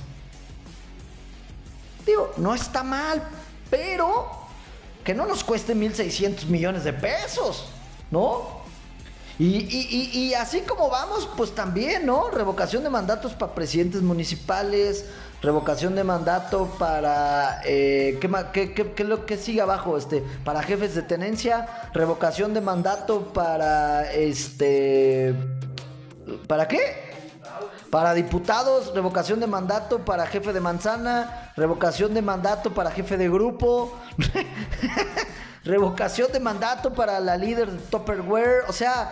Digo, 2.06 2.32
no 2.38 2.54
está 2.54 2.84
mal, 2.84 3.21
pero 3.69 4.30
que 5.04 5.13
no 5.13 5.25
nos 5.25 5.43
cueste 5.43 5.75
1.600 5.75 6.45
millones 6.45 6.84
de 6.84 6.93
pesos, 6.93 7.65
¿no? 8.12 8.60
Y, 9.39 10.34
así 10.34 10.62
como 10.62 10.89
vamos, 10.89 11.30
pues 11.38 11.56
también, 11.56 12.06
¿no? 12.06 12.30
Revocación 12.30 12.84
de 12.84 12.89
mandatos 12.89 13.34
para 13.34 13.56
presidentes 13.56 14.02
municipales, 14.02 15.06
revocación 15.41 15.95
de 15.95 16.04
mandato 16.04 16.65
para 16.78 17.62
eh, 17.63 18.19
¿qué, 18.19 18.73
qué, 18.73 18.93
qué, 18.93 19.04
lo 19.06 19.25
que 19.25 19.38
sigue 19.38 19.62
abajo 19.62 19.97
este 19.97 20.21
para 20.43 20.62
jefes 20.62 20.95
de 20.95 21.02
tenencia 21.02 21.65
revocación 21.93 22.54
de 22.54 22.60
mandato 22.60 23.32
para 23.32 24.12
este 24.12 25.34
para 26.48 26.68
qué 26.68 27.10
para 27.89 28.13
diputados 28.13 28.94
revocación 28.94 29.39
de 29.39 29.48
mandato 29.48 30.06
para 30.06 30.28
jefe 30.28 30.54
de 30.54 30.60
manzana 30.60 31.52
revocación 31.56 32.13
de 32.13 32.22
mandato 32.22 32.74
para 32.74 32.92
jefe 32.92 33.18
de 33.18 33.30
grupo 33.30 33.94
revocación 35.63 36.32
de 36.32 36.39
mandato 36.39 36.94
para 36.94 37.20
la 37.20 37.36
líder 37.38 37.72
de 37.72 37.78
Tupperware. 37.89 38.63
O 38.68 38.74
sea 38.74 39.10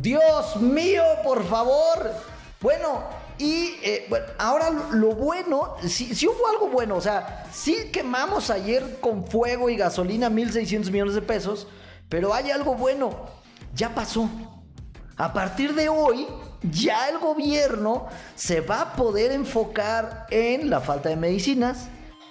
Dios 0.00 0.56
mío 0.56 1.02
por 1.24 1.44
favor. 1.44 2.12
Bueno 2.60 3.22
y 3.38 3.74
eh, 3.82 4.06
bueno, 4.08 4.26
ahora 4.38 4.70
lo 4.92 5.16
bueno, 5.16 5.74
si, 5.84 6.26
hubo 6.28 6.46
algo 6.48 6.68
bueno, 6.68 6.96
o 6.96 7.00
sea, 7.00 7.44
sí 7.50 7.90
quemamos 7.92 8.50
ayer 8.50 9.00
con 9.00 9.26
fuego 9.26 9.68
y 9.68 9.76
gasolina 9.76 10.30
1.600 10.30 10.90
millones 10.92 11.14
de 11.14 11.22
pesos, 11.22 11.66
pero 12.08 12.32
hay 12.32 12.52
algo 12.52 12.76
bueno, 12.76 13.10
ya 13.74 13.94
pasó. 13.94 14.28
A 15.22 15.32
partir 15.32 15.72
de 15.76 15.88
hoy, 15.88 16.26
ya 16.68 17.08
el 17.08 17.18
gobierno 17.18 18.08
se 18.34 18.60
va 18.60 18.80
a 18.80 18.92
poder 18.94 19.30
enfocar 19.30 20.26
en 20.30 20.68
la 20.68 20.80
falta 20.80 21.10
de 21.10 21.14
medicinas, 21.14 21.86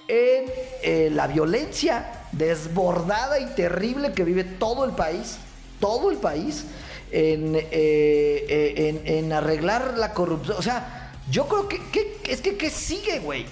en 0.09 0.51
eh, 0.83 1.09
la 1.09 1.27
violencia 1.27 2.25
desbordada 2.33 3.39
y 3.39 3.45
terrible 3.55 4.11
que 4.11 4.25
vive 4.25 4.43
todo 4.43 4.83
el 4.83 4.91
país, 4.91 5.37
todo 5.79 6.11
el 6.11 6.17
país, 6.17 6.65
en, 7.11 7.53
eh, 7.55 9.01
en 9.05 9.31
arreglar 9.31 9.97
la 9.97 10.13
corrupción. 10.13 10.57
O 10.57 10.61
sea, 10.61 11.13
yo 11.29 11.47
creo 11.47 11.69
que, 11.69 11.79
es 12.27 12.41
que, 12.41 12.57
¿qué 12.57 12.69
sigue, 12.69 13.19
güey? 13.19 13.45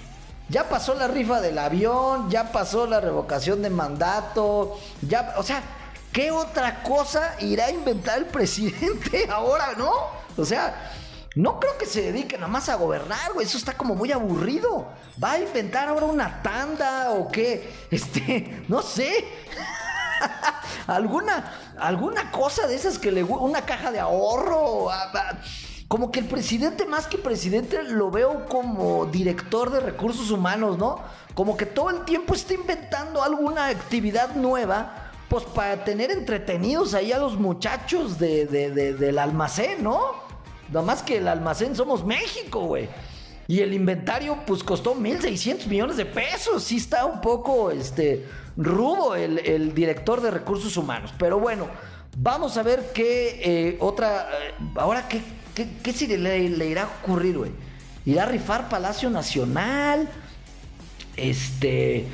Ya 0.50 0.68
pasó 0.68 0.92
la 0.92 1.08
rifa 1.08 1.40
del 1.40 1.56
avión, 1.56 2.28
ya 2.28 2.52
pasó 2.52 2.86
la 2.86 3.00
revocación 3.00 3.62
de 3.62 3.70
mandato, 3.70 4.78
ya, 5.00 5.32
o 5.38 5.42
sea, 5.42 5.62
¿qué 6.12 6.30
otra 6.30 6.82
cosa 6.82 7.36
irá 7.40 7.66
a 7.66 7.70
inventar 7.70 8.18
el 8.18 8.26
presidente 8.26 9.28
ahora, 9.30 9.74
no? 9.76 9.92
O 10.36 10.44
sea, 10.44 10.92
no 11.36 11.60
creo 11.60 11.78
que 11.78 11.86
se 11.86 12.02
dedique 12.02 12.36
nada 12.36 12.48
más 12.48 12.68
a 12.68 12.76
gobernar, 12.76 13.32
güey, 13.32 13.46
eso 13.46 13.56
está 13.56 13.76
como 13.76 13.94
muy 13.94 14.10
aburrido. 14.10 14.88
¿Va 15.22 15.32
a 15.32 15.38
inventar 15.38 15.88
ahora 15.88 16.06
una 16.06 16.42
tanda 16.42 17.12
o 17.12 17.28
qué? 17.28 17.72
Este, 17.90 18.64
no 18.68 18.82
sé. 18.82 19.24
alguna 20.86 21.74
alguna 21.78 22.30
cosa 22.30 22.66
de 22.66 22.74
esas 22.74 22.98
que 22.98 23.10
le 23.10 23.22
una 23.22 23.62
caja 23.62 23.90
de 23.90 24.00
ahorro, 24.00 24.88
como 25.88 26.12
que 26.12 26.20
el 26.20 26.26
presidente 26.26 26.84
más 26.84 27.06
que 27.06 27.18
presidente 27.18 27.82
lo 27.82 28.10
veo 28.10 28.46
como 28.46 29.06
director 29.06 29.70
de 29.70 29.80
recursos 29.80 30.30
humanos, 30.30 30.78
¿no? 30.78 31.00
Como 31.34 31.56
que 31.56 31.66
todo 31.66 31.90
el 31.90 32.04
tiempo 32.04 32.34
está 32.34 32.54
inventando 32.54 33.22
alguna 33.22 33.66
actividad 33.66 34.34
nueva, 34.34 35.09
pues 35.30 35.44
para 35.44 35.82
tener 35.84 36.10
entretenidos 36.10 36.92
ahí 36.92 37.12
a 37.12 37.18
los 37.18 37.38
muchachos 37.38 38.18
de, 38.18 38.46
del 38.46 39.18
almacén, 39.18 39.82
¿no? 39.82 40.12
Nada 40.68 40.84
más 40.84 41.02
que 41.02 41.16
el 41.16 41.28
almacén 41.28 41.74
somos 41.74 42.04
México, 42.04 42.66
güey. 42.66 42.88
Y 43.48 43.60
el 43.60 43.72
inventario, 43.72 44.38
pues 44.46 44.62
costó 44.62 44.94
1.600 44.94 45.66
millones 45.66 45.96
de 45.96 46.04
pesos. 46.04 46.64
Sí 46.64 46.76
está 46.76 47.06
un 47.06 47.20
poco, 47.20 47.70
este, 47.70 48.26
rudo 48.56 49.16
el, 49.16 49.38
el 49.38 49.74
director 49.74 50.20
de 50.20 50.30
recursos 50.30 50.76
humanos. 50.76 51.14
Pero 51.18 51.40
bueno, 51.40 51.68
vamos 52.18 52.56
a 52.58 52.62
ver 52.62 52.90
qué 52.92 53.40
eh, 53.42 53.76
otra... 53.80 54.28
Eh, 54.30 54.54
ahora, 54.76 55.08
¿qué, 55.08 55.22
¿Qué, 55.54 55.68
qué 55.82 55.92
si 55.92 56.06
le, 56.06 56.38
irá 56.38 56.82
a 56.82 56.90
ocurrir, 57.02 57.38
güey? 57.38 57.52
¿Irá 58.04 58.24
a 58.24 58.26
rifar 58.26 58.68
Palacio 58.68 59.10
Nacional? 59.10 60.08
Este. 61.16 62.06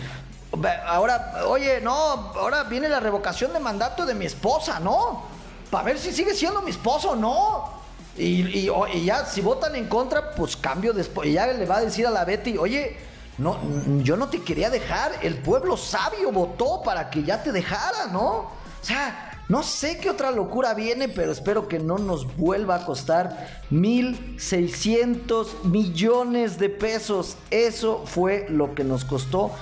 Ahora, 0.87 1.43
oye, 1.47 1.81
no, 1.81 1.93
ahora 1.93 2.65
viene 2.65 2.89
la 2.89 3.01
revocación 3.01 3.53
de 3.53 3.61
mandato 3.61 4.07
de 4.07 4.15
mi 4.15 4.27
esposa, 4.27 4.81
¿no? 4.81 5.25
Para 5.71 5.85
ver 5.85 5.99
si 5.99 6.13
sigue 6.13 6.35
siendo 6.35 6.63
mi 6.63 6.71
esposo 6.71 7.17
no. 7.17 7.77
Y, 8.17 8.71
ya, 9.05 9.27
si 9.27 9.41
votan 9.41 9.77
en 9.77 9.89
contra, 9.89 10.31
pues 10.33 10.57
cambio 10.57 10.93
después. 10.93 11.29
Y 11.29 11.33
ya 11.33 11.47
le 11.49 11.67
va 11.67 11.79
a 11.79 11.81
decir 11.83 12.07
a 12.07 12.11
la 12.11 12.25
Betty, 12.25 12.57
oye, 12.57 12.97
no, 13.39 13.59
yo 14.03 14.17
no 14.17 14.29
te 14.29 14.43
quería 14.43 14.71
dejar. 14.71 15.13
El 15.23 15.37
pueblo 15.37 15.77
sabio 15.77 16.33
votó 16.33 16.83
para 16.83 17.11
que 17.11 17.23
ya 17.25 17.43
te 17.43 17.53
dejara, 17.53 18.07
¿no? 18.07 18.27
O 18.27 18.53
sea, 18.81 19.27
no 19.49 19.63
sé 19.63 19.99
qué 19.99 20.11
otra 20.11 20.31
locura 20.31 20.75
viene, 20.75 21.09
pero 21.09 21.31
espero 21.31 21.69
que 21.69 21.79
no 21.79 21.99
nos 21.99 22.37
vuelva 22.37 22.77
a 22.77 22.85
costar 22.87 23.63
1.600 23.71 25.65
millones 25.65 26.59
de 26.59 26.69
pesos. 26.69 27.37
Eso 27.51 28.03
fue 28.07 28.47
lo 28.49 28.75
que 28.75 28.83
nos 28.83 29.05
costó 29.05 29.53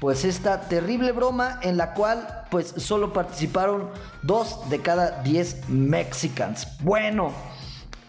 pues 0.00 0.24
esta 0.24 0.60
terrible 0.62 1.12
broma 1.12 1.58
en 1.62 1.76
la 1.76 1.94
cual 1.94 2.44
pues 2.50 2.74
solo 2.76 3.12
participaron 3.12 3.90
dos 4.22 4.68
de 4.70 4.80
cada 4.80 5.22
10 5.22 5.68
mexicanos. 5.68 6.66
Bueno, 6.80 7.32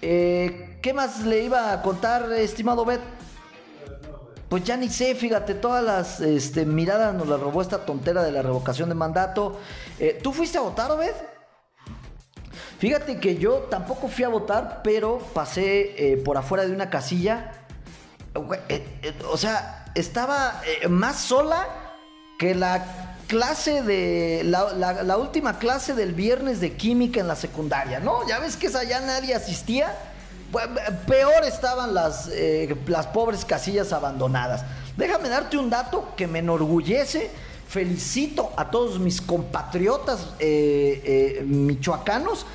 eh, 0.02 0.78
¿qué 0.82 0.94
más 0.94 1.26
le 1.26 1.44
iba 1.44 1.74
a 1.74 1.82
contar, 1.82 2.32
estimado 2.34 2.86
Bet? 2.86 3.02
Pues 4.50 4.64
ya 4.64 4.76
ni 4.78 4.90
sé, 4.90 5.14
fíjate, 5.14 5.54
todas 5.54 5.84
las 5.84 6.22
este, 6.22 6.66
miradas 6.66 7.14
nos 7.14 7.28
las 7.28 7.40
robó 7.40 7.62
esta 7.62 7.86
tontera 7.86 8.24
de 8.24 8.32
la 8.32 8.42
revocación 8.42 8.90
de 8.90 8.96
mandato. 8.96 9.60
Eh, 10.00 10.20
¿Tú 10.24 10.34
fuiste 10.34 10.58
a 10.58 10.62
votar, 10.62 10.90
Obed? 10.90 11.14
Fíjate 12.80 13.20
que 13.20 13.38
yo 13.38 13.68
tampoco 13.70 14.08
fui 14.08 14.24
a 14.24 14.30
votar, 14.30 14.82
pero 14.84 15.20
pasé 15.20 16.14
eh, 16.14 16.18
por 16.18 16.36
afuera 16.36 16.66
de 16.66 16.74
una 16.74 16.90
casilla. 16.90 17.52
Eh, 18.70 19.14
o 19.30 19.38
sea, 19.38 19.86
estaba 19.94 20.62
más 20.90 21.18
sola 21.20 21.68
que 22.40 22.56
la 22.56 23.18
clase 23.28 23.84
de. 23.84 24.42
La, 24.46 25.18
última 25.18 25.60
clase 25.60 25.94
del 25.94 26.14
viernes 26.14 26.62
de 26.62 26.74
química 26.74 27.20
en 27.20 27.28
la 27.28 27.36
secundaria, 27.36 28.00
¿no? 28.00 28.26
Ya 28.28 28.40
ves 28.40 28.56
que 28.56 28.68
esa 28.68 28.84
ya 28.84 29.02
nadie 29.02 29.36
asistía. 29.36 29.94
Peor 31.06 31.44
estaban 31.44 31.94
las, 31.94 32.30
eh, 32.32 32.76
las 32.88 33.08
pobres 33.08 33.44
casillas 33.46 33.92
abandonadas. 33.94 34.64
Déjame 34.98 35.30
darte 35.30 35.58
un 35.58 35.70
dato 35.70 36.14
que 36.16 36.28
me 36.28 36.40
enorgullece. 36.40 37.30
Felicito 37.68 38.52
a 38.56 38.72
todos 38.72 39.00
mis 39.00 39.22
compatriotas 39.22 40.30
eh, 40.40 41.02
eh, 41.40 41.44
michoacanos. 41.46 42.46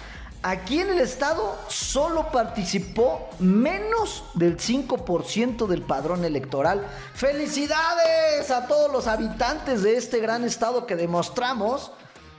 Aquí 0.46 0.80
en 0.80 0.90
el 0.90 1.00
estado 1.00 1.59
solo 1.68 2.30
participó 2.30 3.30
menos 3.38 4.24
del 4.35 4.59
5% 4.59 5.66
del 5.66 5.80
padrón 5.80 6.22
electoral. 6.26 6.87
Felicidades 7.14 8.50
a 8.50 8.66
todos 8.66 8.92
los 8.92 9.07
habitantes 9.07 9.83
de 9.83 9.96
este 9.96 10.20
gran 10.20 10.44
estado 10.44 10.85
que 10.85 10.96
demostramos 10.96 11.92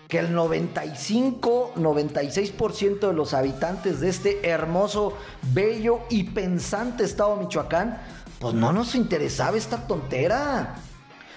que 0.08 0.20
el 0.20 0.36
95, 0.36 1.74
96% 1.78 3.08
de 3.08 3.14
los 3.14 3.34
habitantes 3.34 4.02
de 4.02 4.10
este 4.10 4.48
hermoso, 4.48 5.18
bello 5.52 6.02
y 6.12 6.26
pensante 6.26 7.06
estado 7.06 7.36
Michoacán, 7.38 8.00
pues 8.38 8.54
no 8.54 8.72
nos 8.72 8.94
interesaba 8.94 9.58
esta 9.58 9.88
tontera. 9.88 10.76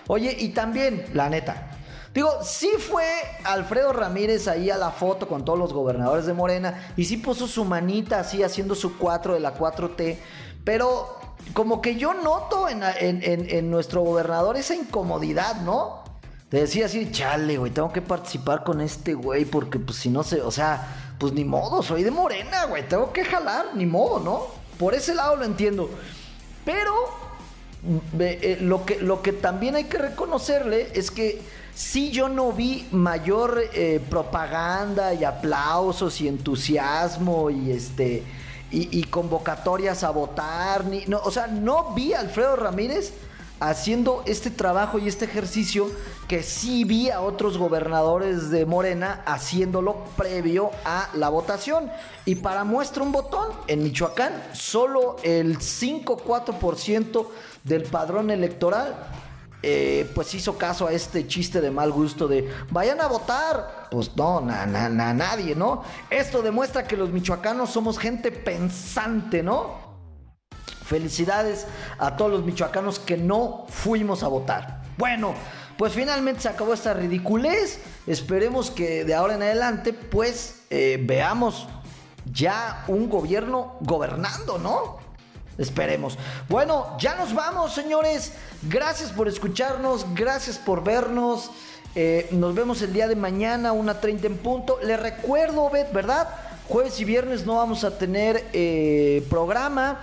Oye, 0.07 0.37
y 0.38 0.50
también, 0.50 1.07
la 1.14 1.31
neta, 1.31 1.78
digo, 2.18 2.42
sí 2.42 2.70
fue 2.78 3.04
Alfredo 3.44 3.92
Ramírez 3.92 4.48
ahí 4.48 4.70
a 4.70 4.76
la 4.76 4.90
foto 4.90 5.28
con 5.28 5.44
todos 5.44 5.59
los 5.59 5.72
gobernadores 5.72 6.26
de 6.26 6.33
Morena 6.33 6.92
y 6.96 7.04
sí 7.04 7.16
puso 7.16 7.46
su 7.46 7.64
manita 7.64 8.20
así 8.20 8.42
haciendo 8.42 8.74
su 8.74 8.98
4 8.98 9.35
de 9.35 9.40
la 9.40 9.57
4T, 9.57 10.18
pero 10.64 11.16
como 11.54 11.81
que 11.81 11.96
yo 11.96 12.14
noto 12.14 12.68
en, 12.68 12.83
en 12.83 13.70
nuestro 13.70 14.00
gobernador 14.02 14.57
esa 14.57 14.74
incomodidad, 14.74 15.61
¿no? 15.61 16.02
Te 16.48 16.61
decía 16.61 16.87
así, 16.87 17.12
chale, 17.12 17.57
güey, 17.59 17.70
tengo 17.70 17.92
que 17.92 18.02
participar 18.02 18.64
con 18.64 18.81
este 18.81 19.14
güey 19.14 19.44
porque 19.44 19.78
pues 19.78 19.98
si 19.98 20.09
no 20.09 20.24
se, 20.24 20.40
o 20.40 20.50
sea, 20.50 21.14
pues 21.18 21.33
ni 21.35 21.44
modo, 21.44 21.83
soy 21.83 22.02
de 22.02 22.11
morena, 22.11 22.64
güey, 22.64 22.88
tengo 22.88 23.12
que 23.12 23.24
jalar, 23.24 23.76
ni 23.76 23.87
modo, 23.87 24.18
¿no? 24.18 24.46
Por 24.78 24.94
ese 24.94 25.14
lado 25.14 25.37
lo 25.37 25.44
entiendo. 25.44 25.90
Pero 26.64 26.92
eh, 28.18 28.59
lo, 28.61 28.85
que, 28.85 28.98
lo 29.00 29.22
que 29.22 29.33
también 29.33 29.76
hay 29.76 29.85
que 29.85 29.98
reconocerle 29.98 30.90
es 30.94 31.11
que 31.11 31.40
si 31.79 32.11
yo 32.11 32.29
no 32.29 32.51
vi 32.51 32.88
mayor 32.91 33.62
eh, 33.73 34.01
propaganda 34.11 35.14
y 35.14 35.23
aplausos 35.23 36.21
y 36.21 36.27
entusiasmo 36.27 37.51
y 37.51 37.71
este 37.71 38.25
y, 38.71 39.05
convocatorias 39.05 40.03
a 40.03 40.11
votar, 40.11 40.85
ni, 40.85 41.07
no, 41.07 41.21
o 41.25 41.31
sea, 41.31 41.47
no 41.47 41.95
vi 41.95 42.12
a 42.12 42.21
Alfredo 42.21 42.57
Ramírez 42.57 43.14
haciendo 43.61 44.25
este 44.27 44.51
trabajo 44.51 44.99
y 44.99 45.09
este 45.09 45.25
ejercicio 45.25 45.91
que 46.27 46.43
sí 46.43 46.85
vi 46.85 47.11
a 47.11 47.23
otros 47.23 47.57
gobernadores 47.57 48.51
de 48.51 48.67
Morena 48.67 49.23
haciéndolo 49.25 50.05
previo 50.17 50.71
a 50.85 51.09
la 51.14 51.29
votación. 51.31 51.91
Y 52.27 52.35
para 52.35 52.64
muestra 52.64 53.05
un 53.05 53.12
botón, 53.12 53.53
en 53.69 53.85
Michoacán 53.85 54.35
solo 54.53 55.17
el 55.23 55.59
5-4% 55.59 57.27
del 57.64 57.85
padrón 57.85 58.31
electoral 58.31 58.97
eh, 59.62 60.09
pues 60.14 60.33
hizo 60.35 60.57
caso 60.57 60.87
a 60.87 60.92
este 60.92 61.27
chiste 61.27 61.61
de 61.61 61.73
mal 61.73 61.90
gusto 61.90 62.29
de 62.29 62.49
vayan 62.71 63.01
a 63.01 63.09
votar. 63.09 63.88
Pues 63.90 64.16
no, 64.16 64.40
na, 64.40 64.66
nadie, 64.66 65.55
¿no? 65.55 65.83
Esto 66.11 66.42
demuestra 66.42 66.87
que 66.87 66.97
los 66.97 67.11
michoacanos 67.11 67.71
somos 67.71 67.99
gente 67.99 68.31
pensante, 68.31 69.42
¿no? 69.42 69.88
Felicidades 70.85 71.66
a 71.99 72.16
todos 72.16 72.31
los 72.31 72.44
michoacanos 72.44 72.99
que 72.99 73.16
no 73.16 73.66
fuimos 73.68 74.23
a 74.23 74.29
votar. 74.29 74.83
Bueno, 74.97 75.35
pues 75.77 75.92
finalmente 75.92 76.42
se 76.42 76.49
acabó 76.49 76.75
esta 76.75 76.94
ridiculez. 76.94 77.81
Esperemos 78.07 78.71
que 78.71 79.05
de 79.05 79.14
ahora 79.14 79.35
en 79.35 79.42
adelante, 79.42 79.92
pues 79.92 80.62
eh, 80.71 80.99
veamos 81.03 81.66
ya 82.33 82.85
un 82.88 83.09
gobierno 83.09 83.77
gobernando, 83.81 84.59
¿no? 84.59 85.08
Esperemos. 85.59 86.16
Bueno, 86.49 86.97
ya 87.01 87.16
nos 87.16 87.35
vamos, 87.35 87.75
señores. 87.75 88.33
Gracias 88.62 89.11
por 89.11 89.27
escucharnos, 89.27 90.07
gracias 90.14 90.57
por 90.57 90.85
vernos. 90.85 91.51
Eh, 91.97 92.29
nos 92.31 92.55
vemos 92.55 92.81
el 92.81 92.92
día 92.92 93.09
de 93.09 93.16
mañana, 93.16 93.73
una 93.73 94.01
30 94.01 94.29
en 94.29 94.38
punto. 94.38 94.79
Le 94.83 94.97
recuerdo, 94.97 95.68
Bet, 95.68 95.92
¿verdad? 95.92 96.29
Jueves 96.68 97.01
y 97.01 97.05
viernes 97.05 97.44
no 97.44 97.57
vamos 97.57 97.83
a 97.83 97.99
tener 97.99 98.47
eh, 98.53 99.27
programa. 99.29 100.01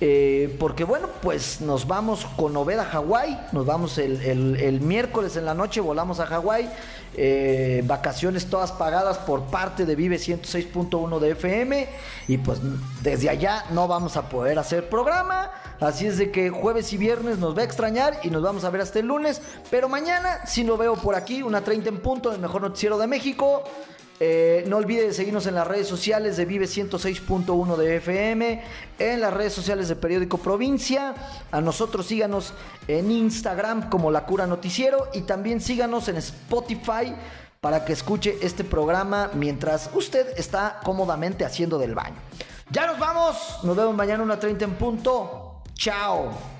Eh, 0.00 0.54
porque 0.60 0.84
bueno, 0.84 1.08
pues 1.22 1.60
nos 1.60 1.88
vamos 1.88 2.24
con 2.36 2.56
Obed 2.56 2.78
a 2.78 2.84
Hawái, 2.84 3.36
nos 3.50 3.66
vamos 3.66 3.98
el, 3.98 4.80
miércoles 4.80 5.34
en 5.34 5.44
la 5.44 5.54
noche, 5.54 5.80
volamos 5.80 6.20
a 6.20 6.26
Hawái, 6.26 6.70
eh, 7.16 7.82
vacaciones 7.84 8.46
todas 8.46 8.70
pagadas 8.70 9.18
por 9.18 9.46
parte 9.46 9.84
de 9.86 9.96
Vive 9.96 10.18
106.1 10.18 11.18
de 11.18 11.30
FM 11.32 11.88
y 12.28 12.38
pues 12.38 12.60
desde 13.02 13.28
allá 13.28 13.64
no 13.72 13.88
vamos 13.88 14.16
a 14.16 14.28
poder 14.28 14.60
hacer 14.60 14.88
programa, 14.88 15.50
así 15.80 16.06
es 16.06 16.16
de 16.16 16.30
que 16.30 16.48
jueves 16.50 16.92
y 16.92 16.96
viernes 16.96 17.38
nos 17.38 17.56
va 17.56 17.62
a 17.62 17.64
extrañar 17.64 18.20
y 18.22 18.30
nos 18.30 18.42
vamos 18.42 18.62
a 18.62 18.70
ver 18.70 18.82
hasta 18.82 19.00
el 19.00 19.06
lunes, 19.06 19.42
pero 19.68 19.88
mañana 19.88 20.46
si 20.46 20.62
lo 20.62 20.76
veo 20.76 20.94
por 20.94 21.16
aquí, 21.16 21.42
una 21.42 21.64
30 21.64 21.88
en 21.88 21.98
punto 21.98 22.30
del 22.30 22.40
mejor 22.40 22.62
noticiero 22.62 22.98
de 22.98 23.08
México. 23.08 23.64
Eh, 24.20 24.64
no 24.66 24.78
olviden 24.78 25.14
seguirnos 25.14 25.46
en 25.46 25.54
las 25.54 25.66
redes 25.66 25.86
sociales 25.86 26.36
de 26.36 26.44
Vive 26.44 26.66
106.1 26.66 27.76
de 27.76 27.96
FM, 27.96 28.62
en 28.98 29.20
las 29.20 29.32
redes 29.32 29.52
sociales 29.52 29.88
de 29.88 29.96
Periódico 29.96 30.38
Provincia. 30.38 31.14
A 31.52 31.60
nosotros 31.60 32.06
síganos 32.06 32.52
en 32.88 33.10
Instagram 33.10 33.88
como 33.88 34.10
La 34.10 34.26
Cura 34.26 34.46
Noticiero 34.46 35.08
y 35.14 35.22
también 35.22 35.60
síganos 35.60 36.08
en 36.08 36.16
Spotify 36.16 37.14
para 37.60 37.84
que 37.84 37.92
escuche 37.92 38.38
este 38.42 38.64
programa 38.64 39.30
mientras 39.34 39.90
usted 39.94 40.36
está 40.36 40.80
cómodamente 40.82 41.44
haciendo 41.44 41.78
del 41.78 41.94
baño. 41.94 42.16
Ya 42.70 42.86
nos 42.86 42.98
vamos, 42.98 43.60
nos 43.62 43.76
vemos 43.76 43.94
mañana 43.94 44.22
una 44.22 44.38
30 44.38 44.64
en 44.64 44.74
punto. 44.74 45.62
Chao. 45.74 46.57